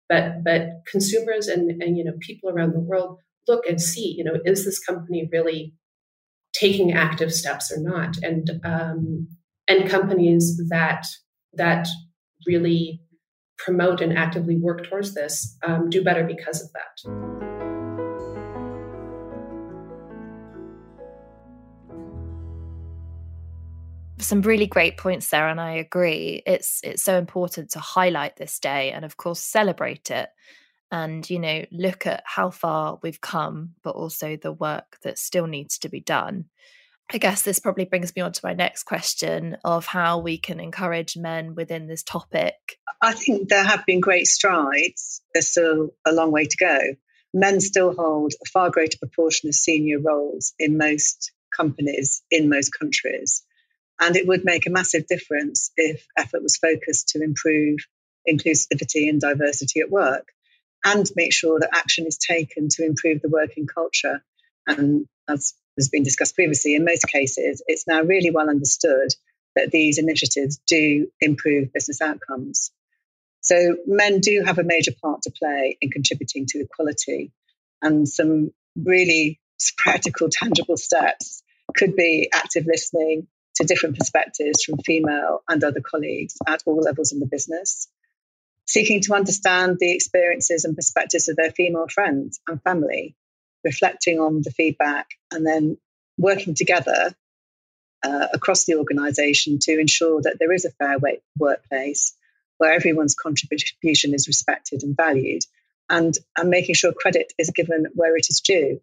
But, 0.07 0.43
but 0.43 0.81
consumers 0.87 1.47
and, 1.47 1.81
and, 1.81 1.97
you 1.97 2.03
know, 2.03 2.13
people 2.19 2.49
around 2.49 2.73
the 2.73 2.79
world 2.79 3.19
look 3.47 3.67
and 3.67 3.79
see, 3.79 4.15
you 4.17 4.23
know, 4.23 4.39
is 4.43 4.65
this 4.65 4.79
company 4.79 5.29
really 5.31 5.73
taking 6.53 6.93
active 6.93 7.31
steps 7.31 7.71
or 7.71 7.79
not? 7.79 8.17
And, 8.23 8.49
um, 8.63 9.27
and 9.69 9.89
companies 9.89 10.59
that 10.69 11.05
that 11.53 11.87
really 12.45 13.01
promote 13.57 14.01
and 14.01 14.17
actively 14.17 14.57
work 14.57 14.83
towards 14.89 15.13
this 15.13 15.57
um, 15.65 15.89
do 15.89 16.03
better 16.03 16.23
because 16.23 16.61
of 16.61 16.69
that. 16.73 17.48
Some 24.21 24.41
really 24.41 24.67
great 24.67 24.97
points 24.97 25.29
there 25.29 25.47
and 25.47 25.59
i 25.59 25.73
agree. 25.73 26.41
It's 26.45 26.81
it's 26.83 27.03
so 27.03 27.17
important 27.17 27.71
to 27.71 27.79
highlight 27.79 28.35
this 28.35 28.59
day 28.59 28.91
and 28.91 29.05
of 29.05 29.17
course 29.17 29.39
celebrate 29.39 30.11
it 30.11 30.29
and 30.91 31.27
you 31.29 31.39
know 31.39 31.65
look 31.71 32.05
at 32.05 32.23
how 32.25 32.49
far 32.49 32.99
we've 33.01 33.21
come 33.21 33.75
but 33.83 33.91
also 33.91 34.35
the 34.35 34.51
work 34.51 34.97
that 35.03 35.17
still 35.17 35.47
needs 35.47 35.77
to 35.79 35.89
be 35.89 35.99
done. 35.99 36.45
I 37.11 37.17
guess 37.17 37.41
this 37.41 37.59
probably 37.59 37.85
brings 37.85 38.15
me 38.15 38.21
on 38.21 38.33
to 38.33 38.41
my 38.43 38.53
next 38.53 38.83
question 38.83 39.57
of 39.63 39.87
how 39.87 40.19
we 40.19 40.37
can 40.37 40.59
encourage 40.59 41.17
men 41.17 41.55
within 41.55 41.87
this 41.87 42.03
topic. 42.03 42.53
I 43.01 43.13
think 43.13 43.49
there 43.49 43.63
have 43.63 43.83
been 43.87 43.99
great 43.99 44.27
strides. 44.27 45.23
There's 45.33 45.49
still 45.49 45.89
a 46.05 46.11
long 46.11 46.31
way 46.31 46.45
to 46.45 46.57
go. 46.59 46.79
Men 47.33 47.61
still 47.61 47.95
hold 47.95 48.33
a 48.33 48.49
far 48.49 48.69
greater 48.69 48.99
proportion 48.99 49.49
of 49.49 49.55
senior 49.55 49.99
roles 49.99 50.53
in 50.59 50.77
most 50.77 51.31
companies 51.55 52.21
in 52.29 52.47
most 52.47 52.69
countries 52.79 53.43
and 53.99 54.15
it 54.15 54.27
would 54.27 54.45
make 54.45 54.65
a 54.65 54.71
massive 54.71 55.07
difference 55.07 55.71
if 55.75 56.05
effort 56.17 56.41
was 56.41 56.57
focused 56.57 57.09
to 57.09 57.21
improve 57.21 57.79
inclusivity 58.27 59.09
and 59.09 59.19
diversity 59.19 59.79
at 59.81 59.89
work 59.89 60.27
and 60.85 61.09
make 61.15 61.33
sure 61.33 61.59
that 61.59 61.75
action 61.75 62.05
is 62.07 62.17
taken 62.17 62.69
to 62.69 62.85
improve 62.85 63.21
the 63.21 63.29
working 63.29 63.67
culture. 63.67 64.23
And 64.67 65.05
as 65.27 65.53
has 65.77 65.89
been 65.89 66.03
discussed 66.03 66.35
previously, 66.35 66.75
in 66.75 66.85
most 66.85 67.07
cases, 67.07 67.61
it's 67.67 67.87
now 67.87 68.01
really 68.01 68.31
well 68.31 68.49
understood 68.49 69.09
that 69.55 69.71
these 69.71 69.97
initiatives 69.97 70.59
do 70.67 71.07
improve 71.19 71.73
business 71.73 72.01
outcomes. 72.01 72.71
So 73.41 73.77
men 73.87 74.19
do 74.19 74.43
have 74.45 74.59
a 74.59 74.63
major 74.63 74.91
part 75.01 75.23
to 75.23 75.31
play 75.31 75.77
in 75.81 75.89
contributing 75.89 76.45
to 76.49 76.59
equality. 76.59 77.31
And 77.81 78.07
some 78.07 78.51
really 78.75 79.39
practical, 79.77 80.29
tangible 80.29 80.77
steps 80.77 81.43
could 81.75 81.95
be 81.95 82.29
active 82.33 82.65
listening, 82.65 83.27
to 83.59 83.67
different 83.67 83.97
perspectives 83.97 84.63
from 84.63 84.77
female 84.79 85.41
and 85.49 85.63
other 85.63 85.81
colleagues 85.81 86.35
at 86.47 86.63
all 86.65 86.79
levels 86.79 87.11
in 87.11 87.19
the 87.19 87.25
business, 87.25 87.89
seeking 88.65 89.01
to 89.01 89.13
understand 89.13 89.77
the 89.79 89.91
experiences 89.91 90.63
and 90.63 90.75
perspectives 90.75 91.27
of 91.27 91.35
their 91.35 91.51
female 91.51 91.87
friends 91.87 92.39
and 92.47 92.61
family, 92.63 93.15
reflecting 93.63 94.19
on 94.19 94.41
the 94.43 94.51
feedback, 94.51 95.07
and 95.31 95.45
then 95.45 95.77
working 96.17 96.53
together 96.53 97.13
uh, 98.03 98.27
across 98.33 98.63
the 98.65 98.75
organisation 98.75 99.59
to 99.59 99.77
ensure 99.77 100.21
that 100.21 100.37
there 100.39 100.53
is 100.53 100.63
a 100.63 100.71
fair 100.71 100.97
workplace 101.37 102.15
where 102.57 102.73
everyone's 102.73 103.15
contribution 103.15 104.13
is 104.13 104.27
respected 104.27 104.83
and 104.83 104.95
valued, 104.95 105.41
and, 105.89 106.13
and 106.37 106.49
making 106.49 106.75
sure 106.75 106.93
credit 106.93 107.33
is 107.37 107.51
given 107.53 107.87
where 107.93 108.15
it 108.15 108.27
is 108.29 108.41
due. 108.41 108.79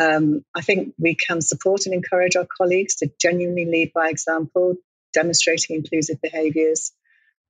Um, 0.00 0.46
I 0.56 0.62
think 0.62 0.94
we 0.98 1.14
can 1.14 1.42
support 1.42 1.84
and 1.84 1.94
encourage 1.94 2.34
our 2.34 2.46
colleagues 2.46 2.96
to 2.96 3.10
genuinely 3.20 3.66
lead 3.66 3.92
by 3.94 4.08
example, 4.08 4.76
demonstrating 5.12 5.76
inclusive 5.76 6.22
behaviours. 6.22 6.92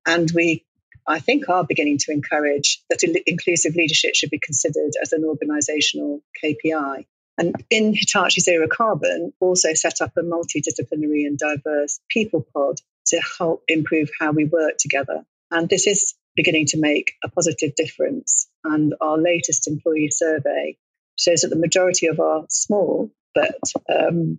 And 0.05 0.29
we, 0.35 0.67
I 1.07 1.21
think, 1.21 1.49
are 1.49 1.65
beginning 1.65 1.99
to 1.99 2.13
encourage 2.13 2.83
that 2.91 3.05
inclusive 3.27 3.77
leadership 3.77 4.17
should 4.17 4.31
be 4.31 4.41
considered 4.41 4.93
as 5.01 5.13
an 5.13 5.23
organisational 5.23 6.23
KPI. 6.43 7.07
And 7.39 7.55
in 7.71 7.95
Hitachi 7.95 8.41
Zero 8.41 8.67
Carbon, 8.67 9.33
also 9.39 9.75
set 9.75 10.01
up 10.01 10.17
a 10.17 10.23
multidisciplinary 10.23 11.27
and 11.27 11.39
diverse 11.39 12.01
people 12.11 12.45
pod 12.53 12.81
to 13.07 13.21
help 13.39 13.63
improve 13.69 14.11
how 14.19 14.33
we 14.33 14.45
work 14.45 14.75
together. 14.79 15.25
And 15.53 15.69
this 15.69 15.87
is 15.87 16.15
beginning 16.35 16.67
to 16.67 16.81
make 16.81 17.13
a 17.23 17.31
positive 17.31 17.77
difference. 17.77 18.49
And 18.65 18.95
our 19.01 19.19
latest 19.19 19.69
employee 19.69 20.11
survey 20.11 20.77
shows 21.21 21.43
that 21.43 21.49
the 21.49 21.57
majority 21.57 22.07
of 22.07 22.19
our 22.19 22.45
small 22.49 23.11
but 23.35 23.61
um, 23.89 24.39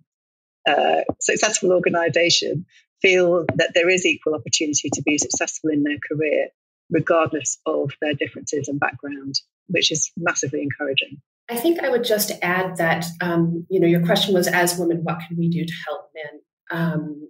uh, 0.68 1.02
successful 1.20 1.72
organisation 1.72 2.66
feel 3.00 3.44
that 3.56 3.72
there 3.74 3.88
is 3.88 4.06
equal 4.06 4.34
opportunity 4.34 4.90
to 4.92 5.02
be 5.02 5.18
successful 5.18 5.70
in 5.70 5.82
their 5.82 5.98
career, 6.08 6.48
regardless 6.90 7.58
of 7.66 7.90
their 8.00 8.14
differences 8.14 8.68
and 8.68 8.78
background, 8.78 9.34
which 9.68 9.90
is 9.90 10.12
massively 10.16 10.62
encouraging. 10.62 11.20
I 11.50 11.56
think 11.56 11.80
I 11.80 11.88
would 11.88 12.04
just 12.04 12.32
add 12.42 12.76
that 12.76 13.04
um, 13.20 13.66
you 13.68 13.80
know 13.80 13.88
your 13.88 14.04
question 14.04 14.34
was 14.34 14.46
as 14.46 14.78
women, 14.78 15.00
what 15.02 15.18
can 15.26 15.36
we 15.36 15.48
do 15.48 15.64
to 15.64 15.72
help 15.86 16.10
men 16.14 16.40
um, 16.70 17.28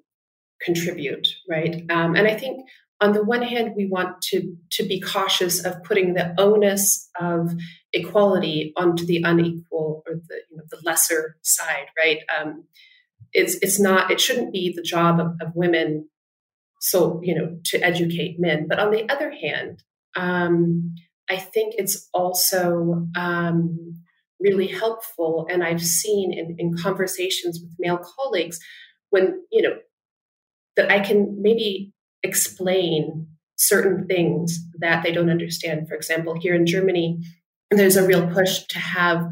contribute, 0.60 1.26
right? 1.48 1.82
Um, 1.90 2.14
and 2.14 2.28
I 2.28 2.34
think 2.34 2.66
on 3.00 3.12
the 3.12 3.24
one 3.24 3.42
hand, 3.42 3.72
we 3.76 3.86
want 3.86 4.20
to 4.30 4.54
to 4.72 4.86
be 4.86 5.00
cautious 5.00 5.64
of 5.64 5.82
putting 5.84 6.14
the 6.14 6.34
onus 6.38 7.08
of 7.18 7.52
equality 7.92 8.72
onto 8.76 9.04
the 9.04 9.22
unequal 9.24 10.02
or 10.06 10.14
the 10.14 10.36
you 10.50 10.56
know 10.56 10.64
the 10.70 10.80
lesser 10.84 11.36
side, 11.42 11.86
right? 11.98 12.18
Um, 12.38 12.64
it's 13.32 13.54
it's 13.56 13.80
not 13.80 14.10
it 14.10 14.20
shouldn't 14.20 14.52
be 14.52 14.72
the 14.74 14.82
job 14.82 15.20
of, 15.20 15.32
of, 15.40 15.54
women 15.54 16.08
so 16.80 17.20
you 17.22 17.34
know 17.34 17.56
to 17.64 17.78
educate 17.84 18.38
men 18.38 18.66
but 18.68 18.78
on 18.78 18.90
the 18.90 19.08
other 19.10 19.30
hand 19.30 19.82
um, 20.16 20.94
i 21.30 21.36
think 21.36 21.74
it's 21.76 22.08
also 22.12 23.06
um, 23.16 23.94
really 24.40 24.66
helpful 24.66 25.46
and 25.50 25.62
i've 25.62 25.82
seen 25.82 26.32
in, 26.32 26.56
in 26.58 26.76
conversations 26.76 27.60
with 27.60 27.74
male 27.78 28.00
colleagues 28.16 28.58
when 29.10 29.40
you 29.50 29.62
know 29.62 29.76
that 30.76 30.90
i 30.90 31.00
can 31.00 31.40
maybe 31.40 31.92
explain 32.22 33.26
certain 33.56 34.06
things 34.06 34.58
that 34.78 35.02
they 35.02 35.12
don't 35.12 35.30
understand 35.30 35.88
for 35.88 35.94
example 35.94 36.38
here 36.38 36.54
in 36.54 36.66
germany 36.66 37.20
there's 37.78 37.96
a 37.96 38.06
real 38.06 38.26
push 38.28 38.64
to 38.68 38.78
have 38.78 39.28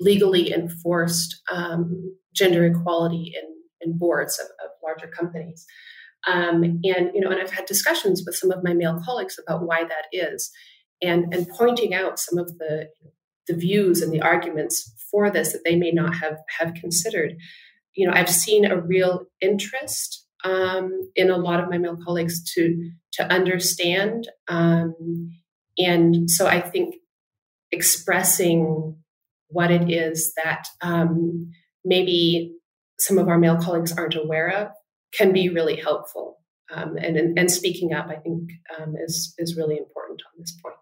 legally 0.00 0.52
enforced 0.52 1.40
um, 1.50 2.16
gender 2.34 2.64
equality 2.64 3.34
in, 3.36 3.48
in 3.80 3.98
boards 3.98 4.38
of, 4.38 4.46
of 4.64 4.70
larger 4.82 5.06
companies. 5.06 5.66
Um, 6.26 6.62
and 6.62 7.10
you 7.14 7.20
know, 7.20 7.30
and 7.30 7.40
I've 7.40 7.50
had 7.50 7.66
discussions 7.66 8.22
with 8.24 8.36
some 8.36 8.52
of 8.52 8.62
my 8.62 8.74
male 8.74 9.00
colleagues 9.04 9.38
about 9.38 9.66
why 9.66 9.84
that 9.84 10.06
is, 10.12 10.50
and 11.02 11.34
and 11.34 11.48
pointing 11.48 11.94
out 11.94 12.18
some 12.18 12.38
of 12.38 12.58
the 12.58 12.88
the 13.48 13.56
views 13.56 14.02
and 14.02 14.12
the 14.12 14.20
arguments 14.20 14.92
for 15.10 15.30
this 15.30 15.52
that 15.52 15.62
they 15.64 15.74
may 15.74 15.90
not 15.90 16.14
have 16.14 16.38
have 16.58 16.74
considered. 16.74 17.34
You 17.94 18.06
know, 18.06 18.14
I've 18.14 18.30
seen 18.30 18.64
a 18.64 18.80
real 18.80 19.24
interest 19.40 20.26
um, 20.44 20.92
in 21.16 21.28
a 21.28 21.36
lot 21.36 21.60
of 21.60 21.68
my 21.68 21.78
male 21.78 21.98
colleagues 22.04 22.42
to 22.54 22.90
to 23.14 23.24
understand, 23.24 24.28
um, 24.48 24.94
and 25.76 26.30
so 26.30 26.46
I 26.46 26.60
think 26.60 26.94
expressing 27.72 28.96
what 29.48 29.70
it 29.70 29.90
is 29.90 30.32
that 30.42 30.64
um, 30.80 31.50
maybe 31.84 32.54
some 32.98 33.18
of 33.18 33.28
our 33.28 33.38
male 33.38 33.56
colleagues 33.56 33.92
aren't 33.92 34.14
aware 34.14 34.50
of 34.50 34.68
can 35.14 35.32
be 35.32 35.48
really 35.48 35.76
helpful. 35.76 36.38
Um, 36.74 36.96
and, 36.96 37.38
and, 37.38 37.50
speaking 37.50 37.92
up, 37.92 38.06
I 38.08 38.16
think, 38.16 38.50
um, 38.78 38.94
is 38.96 39.34
is 39.36 39.58
really 39.58 39.76
important 39.76 40.22
on 40.22 40.40
this 40.40 40.56
point. 40.64 40.74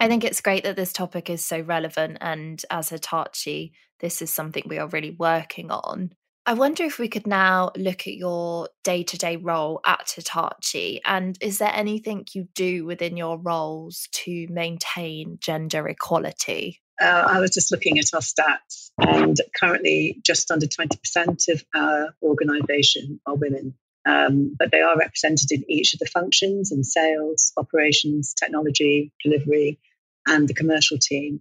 I 0.00 0.08
think 0.08 0.24
it's 0.24 0.40
great 0.40 0.64
that 0.64 0.74
this 0.74 0.92
topic 0.92 1.30
is 1.30 1.44
so 1.44 1.60
relevant, 1.60 2.18
and 2.20 2.60
as 2.68 2.88
Hitachi, 2.88 3.72
this 4.00 4.20
is 4.20 4.30
something 4.32 4.64
we 4.66 4.78
are 4.78 4.88
really 4.88 5.14
working 5.16 5.70
on. 5.70 6.10
I 6.48 6.54
wonder 6.54 6.84
if 6.84 7.00
we 7.00 7.08
could 7.08 7.26
now 7.26 7.72
look 7.76 8.06
at 8.06 8.14
your 8.14 8.68
day 8.84 9.02
to 9.02 9.18
day 9.18 9.34
role 9.34 9.80
at 9.84 10.12
Hitachi, 10.14 11.00
and 11.04 11.36
is 11.40 11.58
there 11.58 11.72
anything 11.74 12.24
you 12.34 12.46
do 12.54 12.84
within 12.84 13.16
your 13.16 13.36
roles 13.36 14.06
to 14.12 14.46
maintain 14.48 15.38
gender 15.40 15.88
equality? 15.88 16.80
Uh, 17.02 17.24
I 17.26 17.40
was 17.40 17.50
just 17.50 17.72
looking 17.72 17.98
at 17.98 18.14
our 18.14 18.20
stats, 18.20 18.90
and 18.96 19.36
currently 19.58 20.20
just 20.24 20.52
under 20.52 20.66
20% 20.66 21.48
of 21.48 21.64
our 21.74 22.14
organisation 22.22 23.20
are 23.26 23.34
women. 23.34 23.74
Um, 24.08 24.54
but 24.56 24.70
they 24.70 24.82
are 24.82 24.96
represented 24.96 25.50
in 25.50 25.64
each 25.68 25.94
of 25.94 25.98
the 25.98 26.06
functions 26.06 26.70
in 26.70 26.84
sales, 26.84 27.52
operations, 27.56 28.34
technology, 28.34 29.12
delivery, 29.24 29.80
and 30.28 30.46
the 30.46 30.54
commercial 30.54 30.96
team. 30.96 31.40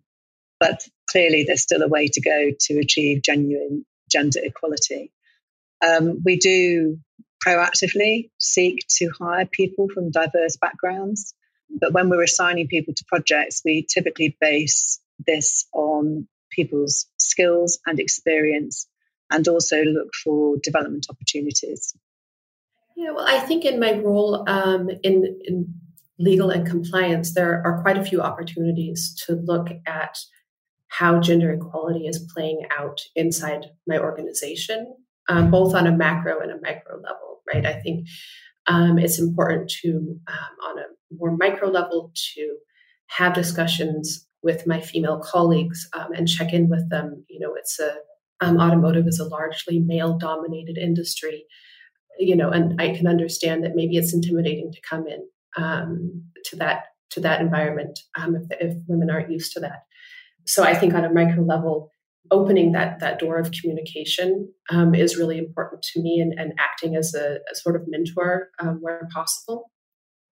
But 0.59 0.87
clearly, 1.11 1.43
there's 1.43 1.61
still 1.61 1.83
a 1.83 1.87
way 1.87 2.07
to 2.07 2.21
go 2.21 2.49
to 2.59 2.79
achieve 2.79 3.21
genuine 3.21 3.85
gender 4.09 4.39
equality. 4.43 5.11
Um, 5.85 6.21
we 6.23 6.37
do 6.37 6.99
proactively 7.45 8.31
seek 8.39 8.85
to 8.97 9.09
hire 9.19 9.45
people 9.45 9.87
from 9.93 10.11
diverse 10.11 10.57
backgrounds, 10.57 11.33
but 11.69 11.93
when 11.93 12.09
we're 12.09 12.23
assigning 12.23 12.67
people 12.67 12.93
to 12.93 13.05
projects, 13.07 13.61
we 13.63 13.85
typically 13.87 14.35
base 14.39 14.99
this 15.25 15.67
on 15.73 16.27
people's 16.51 17.07
skills 17.17 17.79
and 17.85 17.99
experience 17.99 18.87
and 19.31 19.47
also 19.47 19.83
look 19.83 20.13
for 20.23 20.57
development 20.61 21.07
opportunities. 21.09 21.95
Yeah, 22.95 23.11
well, 23.11 23.25
I 23.27 23.39
think 23.39 23.65
in 23.65 23.79
my 23.79 23.93
role 23.93 24.47
um, 24.47 24.89
in, 25.03 25.41
in 25.43 25.73
legal 26.17 26.49
and 26.49 26.65
compliance, 26.65 27.33
there 27.33 27.61
are 27.65 27.81
quite 27.81 27.97
a 27.97 28.03
few 28.03 28.21
opportunities 28.21 29.15
to 29.25 29.33
look 29.33 29.67
at 29.85 30.17
how 30.97 31.19
gender 31.19 31.51
equality 31.51 32.07
is 32.07 32.27
playing 32.33 32.61
out 32.77 32.99
inside 33.15 33.65
my 33.87 33.97
organization. 33.97 34.95
um, 35.29 35.51
both 35.51 35.73
on 35.73 35.87
a 35.87 35.91
macro 35.91 36.39
and 36.39 36.51
a 36.51 36.61
micro 36.61 36.95
level, 36.97 37.41
right? 37.53 37.65
I 37.65 37.73
think 37.73 38.07
um, 38.67 38.97
it's 38.97 39.19
important 39.19 39.69
to, 39.81 40.19
um, 40.27 40.69
on 40.69 40.79
a 40.79 40.83
more 41.17 41.35
micro 41.35 41.69
level, 41.69 42.11
to 42.35 42.57
have 43.07 43.33
discussions 43.33 44.27
with 44.43 44.67
my 44.67 44.81
female 44.81 45.19
colleagues 45.19 45.87
um, 45.93 46.11
and 46.13 46.27
check 46.27 46.53
in 46.53 46.69
with 46.69 46.89
them. 46.89 47.25
You 47.29 47.39
know, 47.39 47.55
it's 47.55 47.79
a 47.79 47.95
um, 48.41 48.59
automotive 48.59 49.07
is 49.07 49.19
a 49.19 49.25
largely 49.27 49.79
male 49.79 50.17
dominated 50.17 50.77
industry, 50.77 51.45
you 52.19 52.35
know, 52.35 52.49
and 52.49 52.79
I 52.81 52.95
can 52.95 53.07
understand 53.07 53.63
that 53.63 53.75
maybe 53.75 53.97
it's 53.97 54.13
intimidating 54.13 54.71
to 54.73 54.81
come 54.87 55.07
in 55.07 55.25
um, 55.57 56.23
to 56.45 56.55
that 56.57 56.85
to 57.11 57.19
that 57.21 57.39
environment 57.39 57.97
um, 58.19 58.35
if, 58.35 58.43
if 58.59 58.77
women 58.87 59.09
aren't 59.09 59.31
used 59.31 59.53
to 59.53 59.59
that. 59.61 59.83
So 60.45 60.63
I 60.63 60.75
think 60.75 60.93
on 60.93 61.03
a 61.03 61.13
micro 61.13 61.43
level, 61.43 61.91
opening 62.31 62.71
that 62.71 62.99
that 62.99 63.19
door 63.19 63.37
of 63.37 63.51
communication 63.51 64.51
um, 64.69 64.95
is 64.95 65.17
really 65.17 65.37
important 65.37 65.81
to 65.81 66.01
me 66.01 66.19
and, 66.19 66.33
and 66.37 66.53
acting 66.59 66.95
as 66.95 67.13
a, 67.13 67.37
a, 67.51 67.55
sort 67.55 67.75
of 67.75 67.83
mentor 67.87 68.49
um, 68.59 68.79
where 68.81 69.07
possible. 69.13 69.71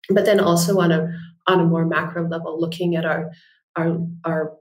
But 0.10 0.26
then 0.26 0.40
also 0.40 0.80
on 0.80 0.92
a 0.92 1.12
on 1.48 1.60
a 1.60 1.66
more 1.66 1.86
macro 1.86 2.28
level 2.28 2.60
looking 2.60 2.96
at 2.96 3.06
our 3.06 3.32
our 3.76 3.98
our 4.26 4.54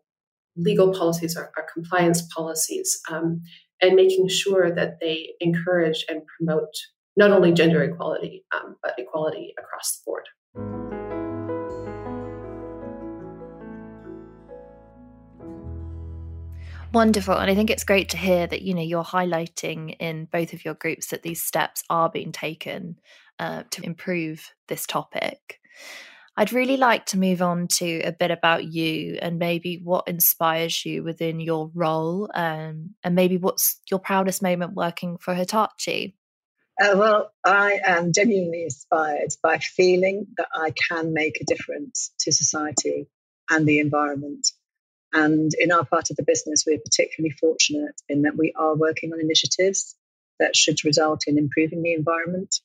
legal 0.57 0.93
policies 0.93 1.37
our, 1.37 1.51
our 1.57 1.67
compliance 1.73 2.23
policies 2.35 3.01
um, 3.11 3.41
and 3.81 3.97
making 3.97 4.29
sure 4.29 4.73
that 4.75 5.01
they 5.01 5.31
encourage 5.41 6.05
and 6.09 6.23
promote 6.37 6.75
not 7.17 7.31
only 7.31 7.53
gender 7.53 7.83
equality 7.83 8.45
um, 8.55 8.77
but 8.83 8.95
equality 8.99 9.55
across 9.59 9.97
the 9.97 10.03
board 10.05 11.02
Wonderful. 16.93 17.35
And 17.35 17.51
I 17.51 17.55
think 17.55 17.71
it's 17.71 17.85
great 17.85 18.11
to 18.11 18.19
hear 18.19 18.47
that, 18.47 18.61
you 18.61 18.75
know, 18.75 18.83
you're 18.83 19.03
highlighting 19.03 19.97
in 19.99 20.27
both 20.27 20.53
of 20.53 20.63
your 20.63 20.75
groups 20.75 21.07
that 21.07 21.23
these 21.23 21.43
steps 21.43 21.83
are 21.89 22.11
being 22.11 22.33
taken 22.33 22.99
uh, 23.39 23.63
to 23.71 23.83
improve 23.83 24.51
this 24.69 24.87
topic. 24.87 25.59
I'd 26.37 26.53
really 26.53 26.77
like 26.77 27.07
to 27.07 27.19
move 27.19 27.41
on 27.41 27.69
to 27.79 28.01
a 28.01 28.13
bit 28.13 28.31
about 28.31 28.65
you 28.65 29.19
and 29.23 29.39
maybe 29.39 29.81
what 29.83 30.07
inspires 30.07 30.85
you 30.85 31.03
within 31.03 31.41
your 31.41 31.71
role 31.75 32.31
um, 32.35 32.91
and 33.03 33.15
maybe 33.15 33.39
what's 33.39 33.81
your 33.91 34.01
proudest 34.01 34.43
moment 34.43 34.75
working 34.75 35.17
for 35.19 35.35
Hitachi. 35.35 36.15
Uh, 36.81 36.95
well, 36.97 37.33
I 37.45 37.81
am 37.85 38.13
genuinely 38.13 38.65
inspired 38.65 39.31
by 39.43 39.59
feeling 39.59 40.27
that 40.37 40.49
I 40.55 40.73
can 40.91 41.15
make 41.15 41.39
a 41.41 41.45
difference 41.45 42.13
to 42.21 42.33
society 42.33 43.09
and 43.51 43.67
the 43.67 43.79
environment. 43.79 44.51
And 45.13 45.51
in 45.59 45.73
our 45.73 45.85
part 45.85 46.11
of 46.11 46.17
the 46.17 46.25
business, 46.25 46.65
we're 46.67 46.79
particularly 46.79 47.35
fortunate 47.39 48.01
in 48.09 48.23
that 48.23 48.37
we 48.37 48.53
are 48.57 48.75
working 48.75 49.13
on 49.13 49.21
initiatives 49.21 49.95
that 50.39 50.57
should 50.57 50.85
result 50.85 51.25
in 51.27 51.39
improving 51.39 51.83
the 51.83 51.93
environment. 51.93 52.57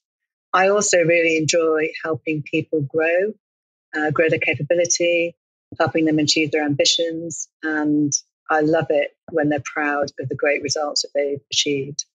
I 0.53 0.69
also 0.69 0.99
really 0.99 1.37
enjoy 1.37 1.89
helping 2.03 2.43
people 2.43 2.81
grow, 2.81 3.33
uh, 3.95 4.11
grow 4.11 4.29
their 4.29 4.39
capability, 4.39 5.35
helping 5.77 6.05
them 6.05 6.19
achieve 6.19 6.51
their 6.51 6.63
ambitions. 6.63 7.49
And 7.61 8.13
I 8.49 8.61
love 8.61 8.87
it 8.89 9.11
when 9.31 9.49
they're 9.49 9.61
proud 9.63 10.11
of 10.19 10.29
the 10.29 10.35
great 10.35 10.61
results 10.61 11.01
that 11.01 11.11
they've 11.13 11.41
achieved. 11.51 12.05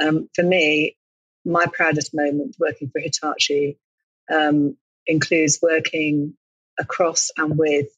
Um, 0.00 0.28
for 0.34 0.42
me, 0.42 0.96
my 1.44 1.66
proudest 1.72 2.14
moment 2.14 2.56
working 2.58 2.90
for 2.90 3.00
Hitachi 3.00 3.78
um, 4.32 4.76
includes 5.06 5.58
working 5.62 6.34
across 6.78 7.30
and 7.36 7.58
with 7.58 7.88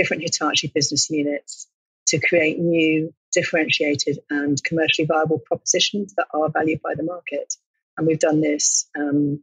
different 0.00 0.22
Hitachi 0.22 0.72
business 0.74 1.10
units 1.10 1.66
to 2.06 2.18
create 2.18 2.58
new, 2.58 3.12
differentiated, 3.32 4.18
and 4.30 4.62
commercially 4.64 5.06
viable 5.06 5.38
propositions 5.38 6.14
that 6.14 6.26
are 6.32 6.48
valued 6.48 6.80
by 6.82 6.94
the 6.96 7.02
market. 7.02 7.54
And 7.98 8.06
we've 8.06 8.18
done 8.18 8.40
this 8.40 8.88
um, 8.98 9.42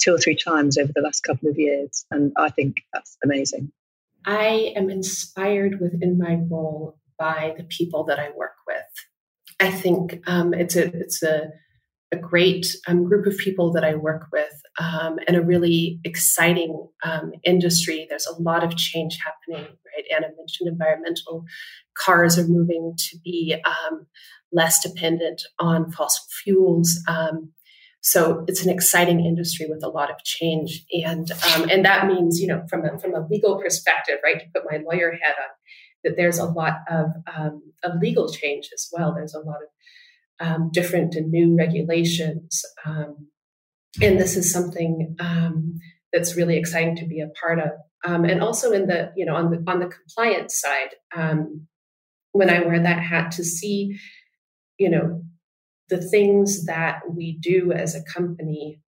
two 0.00 0.14
or 0.14 0.18
three 0.18 0.36
times 0.36 0.78
over 0.78 0.92
the 0.94 1.02
last 1.02 1.20
couple 1.20 1.50
of 1.50 1.58
years. 1.58 2.06
And 2.10 2.32
I 2.38 2.48
think 2.48 2.76
that's 2.92 3.18
amazing. 3.22 3.70
I 4.24 4.72
am 4.76 4.88
inspired 4.88 5.78
within 5.78 6.16
my 6.16 6.36
role 6.50 6.96
by 7.18 7.54
the 7.58 7.64
people 7.64 8.04
that 8.04 8.18
I 8.18 8.30
work 8.30 8.56
with. 8.66 8.76
I 9.60 9.70
think 9.70 10.22
um, 10.26 10.54
it's 10.54 10.74
a 10.74 10.86
it's 10.86 11.22
a 11.22 11.50
a 12.12 12.16
great 12.16 12.66
um, 12.86 13.04
group 13.04 13.26
of 13.26 13.38
people 13.38 13.72
that 13.72 13.84
I 13.84 13.94
work 13.94 14.26
with 14.32 14.52
um, 14.78 15.18
and 15.26 15.36
a 15.36 15.42
really 15.42 15.98
exciting 16.04 16.88
um, 17.02 17.32
industry. 17.42 18.06
There's 18.08 18.26
a 18.26 18.40
lot 18.40 18.62
of 18.62 18.76
change 18.76 19.18
happening, 19.24 19.66
right? 19.66 20.04
Anna 20.14 20.28
mentioned 20.36 20.68
environmental 20.68 21.44
cars 21.96 22.38
are 22.38 22.46
moving 22.46 22.94
to 22.96 23.18
be 23.24 23.56
um, 23.64 24.06
less 24.52 24.82
dependent 24.82 25.42
on 25.58 25.90
fossil 25.90 26.24
fuels. 26.44 27.00
Um, 27.08 27.52
so 28.02 28.44
it's 28.48 28.64
an 28.64 28.70
exciting 28.70 29.24
industry 29.24 29.66
with 29.68 29.82
a 29.84 29.88
lot 29.88 30.10
of 30.10 30.16
change, 30.24 30.84
and 31.06 31.30
um, 31.54 31.68
and 31.70 31.84
that 31.84 32.08
means 32.08 32.40
you 32.40 32.48
know 32.48 32.64
from 32.68 32.84
a, 32.84 32.98
from 32.98 33.14
a 33.14 33.24
legal 33.30 33.62
perspective, 33.62 34.16
right? 34.24 34.40
To 34.40 34.46
put 34.52 34.64
my 34.68 34.78
lawyer 34.78 35.12
hat 35.12 35.36
on, 35.38 35.50
that 36.02 36.16
there's 36.16 36.38
a 36.38 36.44
lot 36.44 36.78
of 36.90 37.06
of 37.84 38.00
legal 38.00 38.28
change 38.28 38.70
as 38.74 38.88
well. 38.92 39.14
There's 39.14 39.34
a 39.34 39.38
lot 39.38 39.62
of 39.62 39.68
um, 40.40 40.70
different 40.72 41.14
and 41.14 41.30
new 41.30 41.56
regulations. 41.56 42.62
Um, 42.84 43.28
and 44.00 44.18
this 44.18 44.36
is 44.36 44.52
something 44.52 45.16
um, 45.20 45.78
that's 46.12 46.36
really 46.36 46.56
exciting 46.56 46.96
to 46.96 47.06
be 47.06 47.20
a 47.20 47.28
part 47.40 47.58
of. 47.58 47.70
Um, 48.04 48.24
and 48.24 48.42
also 48.42 48.72
in 48.72 48.86
the, 48.86 49.12
you 49.16 49.24
know, 49.24 49.36
on 49.36 49.50
the 49.50 49.62
on 49.70 49.78
the 49.78 49.86
compliance 49.88 50.60
side, 50.60 50.94
um, 51.14 51.66
when 52.32 52.50
I 52.50 52.60
wear 52.60 52.82
that 52.82 53.02
hat 53.02 53.32
to 53.32 53.44
see, 53.44 53.98
you 54.78 54.90
know, 54.90 55.22
the 55.88 56.00
things 56.00 56.64
that 56.64 57.02
we 57.08 57.38
do 57.38 57.70
as 57.70 57.94
a 57.94 58.02
company, 58.02 58.80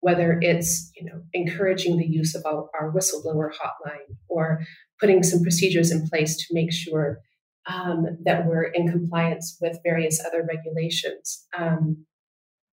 whether 0.00 0.38
it's 0.40 0.92
you 0.94 1.04
know 1.04 1.20
encouraging 1.32 1.96
the 1.96 2.06
use 2.06 2.34
of 2.36 2.44
our, 2.46 2.68
our 2.78 2.92
whistleblower 2.92 3.50
hotline 3.50 4.14
or 4.28 4.60
putting 5.00 5.22
some 5.22 5.42
procedures 5.42 5.90
in 5.90 6.06
place 6.08 6.36
to 6.36 6.54
make 6.54 6.72
sure 6.72 7.18
um, 7.66 8.18
that 8.24 8.46
we're 8.46 8.64
in 8.64 8.88
compliance 8.88 9.58
with 9.60 9.78
various 9.84 10.24
other 10.24 10.46
regulations. 10.48 11.46
Um, 11.56 12.06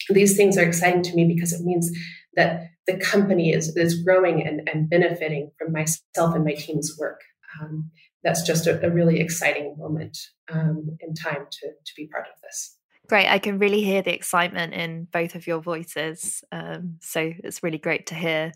these 0.09 0.35
things 0.35 0.57
are 0.57 0.63
exciting 0.63 1.03
to 1.03 1.15
me 1.15 1.25
because 1.25 1.53
it 1.53 1.63
means 1.63 1.91
that 2.35 2.67
the 2.87 2.97
company 2.97 3.53
is, 3.53 3.75
is 3.75 4.03
growing 4.03 4.45
and, 4.45 4.67
and 4.71 4.89
benefiting 4.89 5.51
from 5.57 5.71
myself 5.71 6.35
and 6.35 6.43
my 6.43 6.53
team's 6.53 6.95
work. 6.99 7.21
Um, 7.61 7.91
that's 8.23 8.41
just 8.43 8.67
a, 8.67 8.85
a, 8.85 8.89
really 8.89 9.19
exciting 9.19 9.75
moment 9.77 10.17
um, 10.51 10.97
in 10.99 11.13
time 11.13 11.45
to, 11.49 11.67
to 11.67 11.93
be 11.95 12.07
part 12.07 12.25
of 12.25 12.41
this. 12.41 12.77
Great. 13.07 13.27
I 13.27 13.37
can 13.37 13.59
really 13.59 13.83
hear 13.83 14.01
the 14.01 14.13
excitement 14.13 14.73
in 14.73 15.07
both 15.11 15.35
of 15.35 15.45
your 15.45 15.61
voices. 15.61 16.43
Um, 16.51 16.97
so 17.01 17.31
it's 17.43 17.61
really 17.61 17.77
great 17.77 18.07
to 18.07 18.15
hear. 18.15 18.53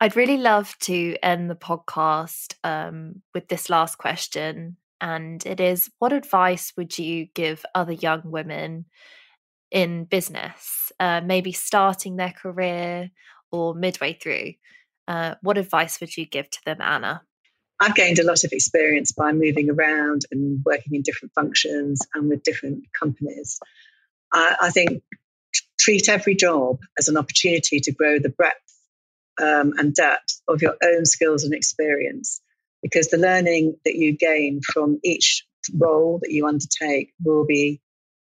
I'd 0.00 0.16
really 0.16 0.38
love 0.38 0.76
to 0.80 1.16
end 1.22 1.48
the 1.48 1.54
podcast 1.54 2.54
um, 2.64 3.22
with 3.32 3.48
this 3.48 3.70
last 3.70 3.96
question 3.96 4.76
and 5.00 5.44
it 5.46 5.60
is 5.60 5.90
what 5.98 6.12
advice 6.12 6.72
would 6.76 6.98
you 6.98 7.26
give 7.34 7.64
other 7.74 7.92
young 7.92 8.22
women 8.24 8.86
in 9.70 10.04
business, 10.04 10.92
uh, 10.98 11.20
maybe 11.24 11.52
starting 11.52 12.16
their 12.16 12.32
career 12.32 13.10
or 13.50 13.74
midway 13.74 14.12
through? 14.12 14.52
Uh, 15.08 15.34
what 15.42 15.58
advice 15.58 16.00
would 16.00 16.16
you 16.16 16.26
give 16.26 16.48
to 16.50 16.60
them, 16.64 16.80
Anna? 16.80 17.22
I've 17.80 17.94
gained 17.94 18.18
a 18.18 18.24
lot 18.24 18.44
of 18.44 18.52
experience 18.52 19.12
by 19.12 19.32
moving 19.32 19.70
around 19.70 20.22
and 20.30 20.62
working 20.64 20.94
in 20.94 21.02
different 21.02 21.32
functions 21.34 22.06
and 22.14 22.28
with 22.28 22.42
different 22.42 22.84
companies. 22.92 23.58
I, 24.32 24.56
I 24.60 24.70
think 24.70 25.02
treat 25.78 26.08
every 26.08 26.34
job 26.34 26.80
as 26.98 27.08
an 27.08 27.16
opportunity 27.16 27.80
to 27.80 27.92
grow 27.92 28.18
the 28.18 28.28
breadth 28.28 28.54
um, 29.40 29.72
and 29.78 29.94
depth 29.94 30.42
of 30.46 30.60
your 30.60 30.76
own 30.82 31.06
skills 31.06 31.44
and 31.44 31.54
experience 31.54 32.42
because 32.82 33.08
the 33.08 33.18
learning 33.18 33.76
that 33.84 33.94
you 33.94 34.16
gain 34.16 34.60
from 34.62 34.98
each 35.04 35.46
role 35.74 36.18
that 36.22 36.32
you 36.32 36.46
undertake 36.46 37.12
will 37.22 37.44
be 37.44 37.80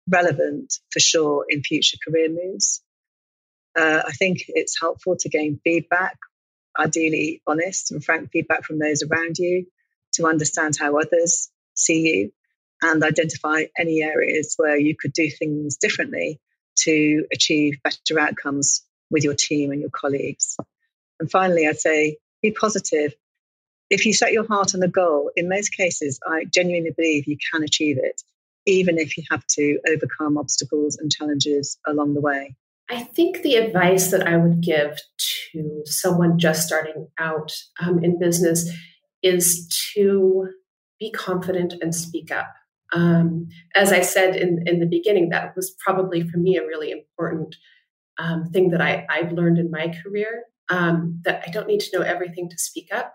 relevant 0.09 0.73
for 0.91 0.99
sure 0.99 1.45
in 1.49 1.63
future 1.63 1.97
career 2.05 2.29
moves. 2.29 2.81
Uh, 3.77 4.01
I 4.05 4.11
think 4.13 4.39
it's 4.47 4.79
helpful 4.79 5.17
to 5.17 5.29
gain 5.29 5.59
feedback, 5.63 6.17
ideally 6.79 7.41
honest 7.45 7.91
and 7.91 8.03
frank 8.03 8.31
feedback 8.31 8.63
from 8.63 8.79
those 8.79 9.03
around 9.03 9.37
you 9.37 9.67
to 10.13 10.25
understand 10.25 10.77
how 10.79 10.97
others 10.97 11.49
see 11.73 12.07
you 12.07 12.31
and 12.81 13.03
identify 13.03 13.63
any 13.77 14.01
areas 14.01 14.53
where 14.57 14.77
you 14.77 14.95
could 14.95 15.13
do 15.13 15.29
things 15.29 15.77
differently 15.77 16.39
to 16.75 17.25
achieve 17.33 17.75
better 17.83 18.19
outcomes 18.19 18.83
with 19.09 19.23
your 19.23 19.33
team 19.33 19.71
and 19.71 19.81
your 19.81 19.89
colleagues. 19.89 20.57
And 21.19 21.29
finally, 21.29 21.67
I'd 21.67 21.79
say 21.79 22.17
be 22.41 22.51
positive 22.51 23.13
if 23.89 24.05
you 24.05 24.13
set 24.13 24.31
your 24.33 24.45
heart 24.47 24.75
on 24.75 24.83
a 24.83 24.87
goal, 24.87 25.31
in 25.35 25.49
most 25.49 25.69
cases, 25.69 26.19
I 26.27 26.45
genuinely 26.45 26.91
believe 26.95 27.27
you 27.27 27.37
can 27.51 27.63
achieve 27.63 27.97
it, 28.01 28.21
even 28.65 28.97
if 28.97 29.17
you 29.17 29.23
have 29.31 29.45
to 29.47 29.79
overcome 29.87 30.37
obstacles 30.37 30.97
and 30.97 31.11
challenges 31.11 31.77
along 31.87 32.13
the 32.13 32.21
way. 32.21 32.55
I 32.89 33.03
think 33.03 33.41
the 33.41 33.55
advice 33.55 34.11
that 34.11 34.25
I 34.25 34.37
would 34.37 34.61
give 34.61 34.97
to 35.51 35.81
someone 35.85 36.39
just 36.39 36.65
starting 36.65 37.07
out 37.19 37.51
um, 37.81 38.03
in 38.03 38.17
business 38.17 38.69
is 39.21 39.67
to 39.93 40.47
be 40.99 41.11
confident 41.11 41.73
and 41.81 41.93
speak 41.93 42.31
up. 42.31 42.53
Um, 42.93 43.49
as 43.75 43.91
I 43.91 44.01
said 44.01 44.37
in, 44.37 44.63
in 44.65 44.79
the 44.79 44.85
beginning, 44.85 45.29
that 45.29 45.55
was 45.55 45.75
probably 45.83 46.27
for 46.27 46.37
me 46.37 46.57
a 46.57 46.65
really 46.65 46.91
important 46.91 47.55
um, 48.19 48.49
thing 48.51 48.69
that 48.71 48.81
I, 48.81 49.05
I've 49.09 49.33
learned 49.33 49.57
in 49.57 49.69
my 49.69 49.93
career 50.03 50.43
um, 50.69 51.21
that 51.25 51.43
I 51.45 51.51
don't 51.51 51.67
need 51.67 51.81
to 51.81 51.97
know 51.97 52.05
everything 52.05 52.49
to 52.49 52.57
speak 52.57 52.87
up. 52.93 53.13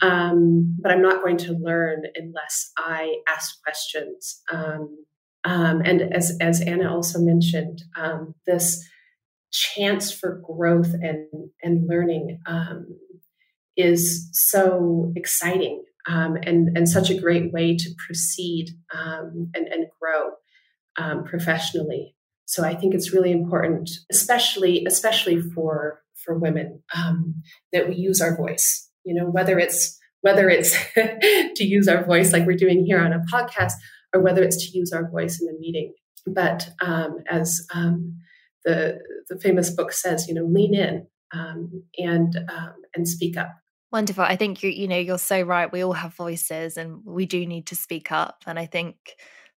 Um, 0.00 0.76
but 0.80 0.92
I'm 0.92 1.02
not 1.02 1.22
going 1.22 1.36
to 1.38 1.52
learn 1.52 2.02
unless 2.14 2.72
I 2.76 3.16
ask 3.28 3.62
questions. 3.62 4.42
Um, 4.52 5.04
um, 5.44 5.80
and 5.84 6.02
as, 6.14 6.36
as 6.40 6.60
Anna 6.60 6.92
also 6.92 7.18
mentioned, 7.20 7.82
this 8.46 8.88
chance 9.50 10.12
for 10.12 10.40
growth 10.44 10.94
and, 10.94 11.26
and 11.62 11.88
learning 11.88 12.38
is 13.76 14.28
so 14.32 15.12
exciting 15.16 15.82
um, 16.08 16.36
and, 16.42 16.76
and 16.76 16.88
such 16.88 17.10
a 17.10 17.18
great 17.18 17.52
way 17.52 17.76
to 17.76 17.90
proceed 18.06 18.70
um, 18.94 19.50
and, 19.54 19.66
and 19.68 19.86
grow 20.00 20.30
um, 20.98 21.24
professionally. 21.24 22.14
So 22.44 22.64
I 22.64 22.74
think 22.74 22.94
it's 22.94 23.12
really 23.12 23.32
important, 23.32 23.90
especially 24.10 24.84
especially 24.86 25.40
for 25.40 26.02
for 26.14 26.38
women, 26.38 26.82
um, 26.94 27.42
that 27.72 27.88
we 27.88 27.96
use 27.96 28.20
our 28.20 28.36
voice. 28.36 28.88
You 29.04 29.14
know, 29.14 29.26
whether 29.26 29.58
it's 29.58 29.98
whether 30.20 30.48
it's 30.48 30.76
to 30.94 31.64
use 31.64 31.88
our 31.88 32.04
voice 32.04 32.32
like 32.32 32.46
we're 32.46 32.56
doing 32.56 32.84
here 32.86 33.00
on 33.00 33.12
a 33.12 33.22
podcast, 33.32 33.72
or 34.14 34.20
whether 34.20 34.42
it's 34.42 34.64
to 34.64 34.78
use 34.78 34.92
our 34.92 35.10
voice 35.10 35.40
in 35.40 35.48
a 35.48 35.58
meeting. 35.58 35.94
But 36.26 36.68
um, 36.80 37.18
as 37.28 37.66
um, 37.74 38.20
the 38.64 38.98
the 39.28 39.38
famous 39.38 39.70
book 39.70 39.92
says, 39.92 40.28
you 40.28 40.34
know, 40.34 40.44
lean 40.44 40.74
in 40.74 41.06
and 41.98 42.36
and 42.94 43.08
speak 43.08 43.36
up. 43.36 43.50
Wonderful. 43.90 44.24
I 44.24 44.36
think 44.36 44.62
you 44.62 44.70
you 44.70 44.88
know 44.88 44.98
you're 44.98 45.18
so 45.18 45.42
right. 45.42 45.70
We 45.70 45.84
all 45.84 45.92
have 45.92 46.14
voices 46.14 46.76
and 46.76 47.02
we 47.04 47.26
do 47.26 47.44
need 47.46 47.66
to 47.66 47.76
speak 47.76 48.10
up 48.10 48.42
and 48.46 48.58
I 48.58 48.66
think 48.66 48.96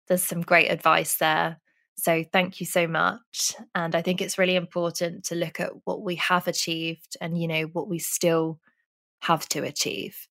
there's 0.07 0.23
some 0.23 0.41
great 0.41 0.69
advice 0.69 1.17
there. 1.17 1.59
So 1.95 2.23
thank 2.33 2.59
you 2.59 2.65
so 2.65 2.87
much 2.87 3.53
and 3.75 3.93
I 3.93 4.01
think 4.01 4.21
it's 4.21 4.39
really 4.39 4.55
important 4.55 5.25
to 5.25 5.35
look 5.35 5.59
at 5.59 5.71
what 5.83 6.01
we 6.01 6.15
have 6.15 6.47
achieved 6.47 7.15
and 7.21 7.39
you 7.39 7.47
know 7.47 7.63
what 7.73 7.87
we 7.87 7.99
still 7.99 8.59
have 9.23 9.47
to 9.49 9.63
achieve. 9.63 10.27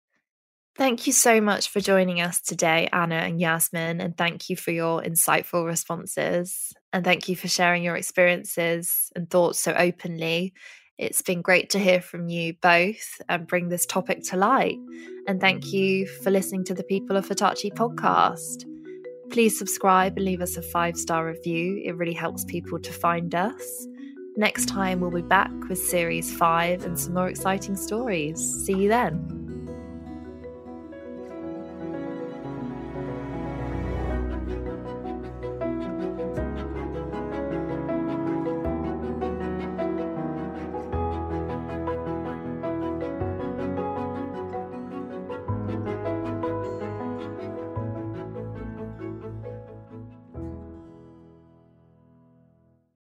Thank 0.75 1.07
you 1.07 1.13
so 1.13 1.41
much 1.41 1.69
for 1.69 1.81
joining 1.81 2.23
us 2.23 2.41
today, 2.41 2.89
Anna 2.93 3.17
and 3.17 3.39
Yasmin, 3.39 4.01
and 4.01 4.17
thank 4.17 4.49
you 4.49 4.57
for 4.57 4.71
your 4.71 5.03
insightful 5.03 5.67
responses. 5.67 6.73
And 6.95 7.05
thank 7.05 7.29
you 7.29 7.37
for 7.37 7.49
sharing 7.49 7.83
your 7.83 7.97
experiences 7.97 9.11
and 9.15 9.29
thoughts 9.29 9.61
so 9.61 9.75
openly 9.75 10.55
it's 10.99 11.23
been 11.23 11.43
great 11.43 11.71
to 11.71 11.79
hear 11.81 12.01
from 12.01 12.29
you 12.29 12.55
both 12.63 13.21
and 13.29 13.47
bring 13.47 13.69
this 13.69 13.87
topic 13.87 14.23
to 14.25 14.37
light. 14.37 14.79
And 15.27 15.41
thank 15.41 15.73
you 15.73 16.07
for 16.07 16.31
listening 16.31 16.65
to 16.67 16.75
the 16.75 16.85
People 16.85 17.17
of 17.17 17.27
Hitachi 17.27 17.71
podcast. 17.71 18.65
Please 19.31 19.59
subscribe 19.59 20.17
and 20.17 20.25
leave 20.25 20.43
us 20.43 20.57
a 20.57 20.63
five 20.63 20.97
star 20.97 21.27
review. 21.27 21.83
It 21.85 21.97
really 21.97 22.13
helps 22.13 22.45
people 22.45 22.79
to 22.79 22.93
find 22.93 23.35
us. 23.35 23.87
Next 24.37 24.67
time, 24.67 25.01
we'll 25.01 25.11
be 25.11 25.21
back 25.21 25.51
with 25.69 25.79
series 25.79 26.35
five 26.35 26.85
and 26.85 26.99
some 26.99 27.15
more 27.15 27.29
exciting 27.29 27.77
stories. 27.77 28.39
See 28.65 28.73
you 28.73 28.89
then. 28.89 29.42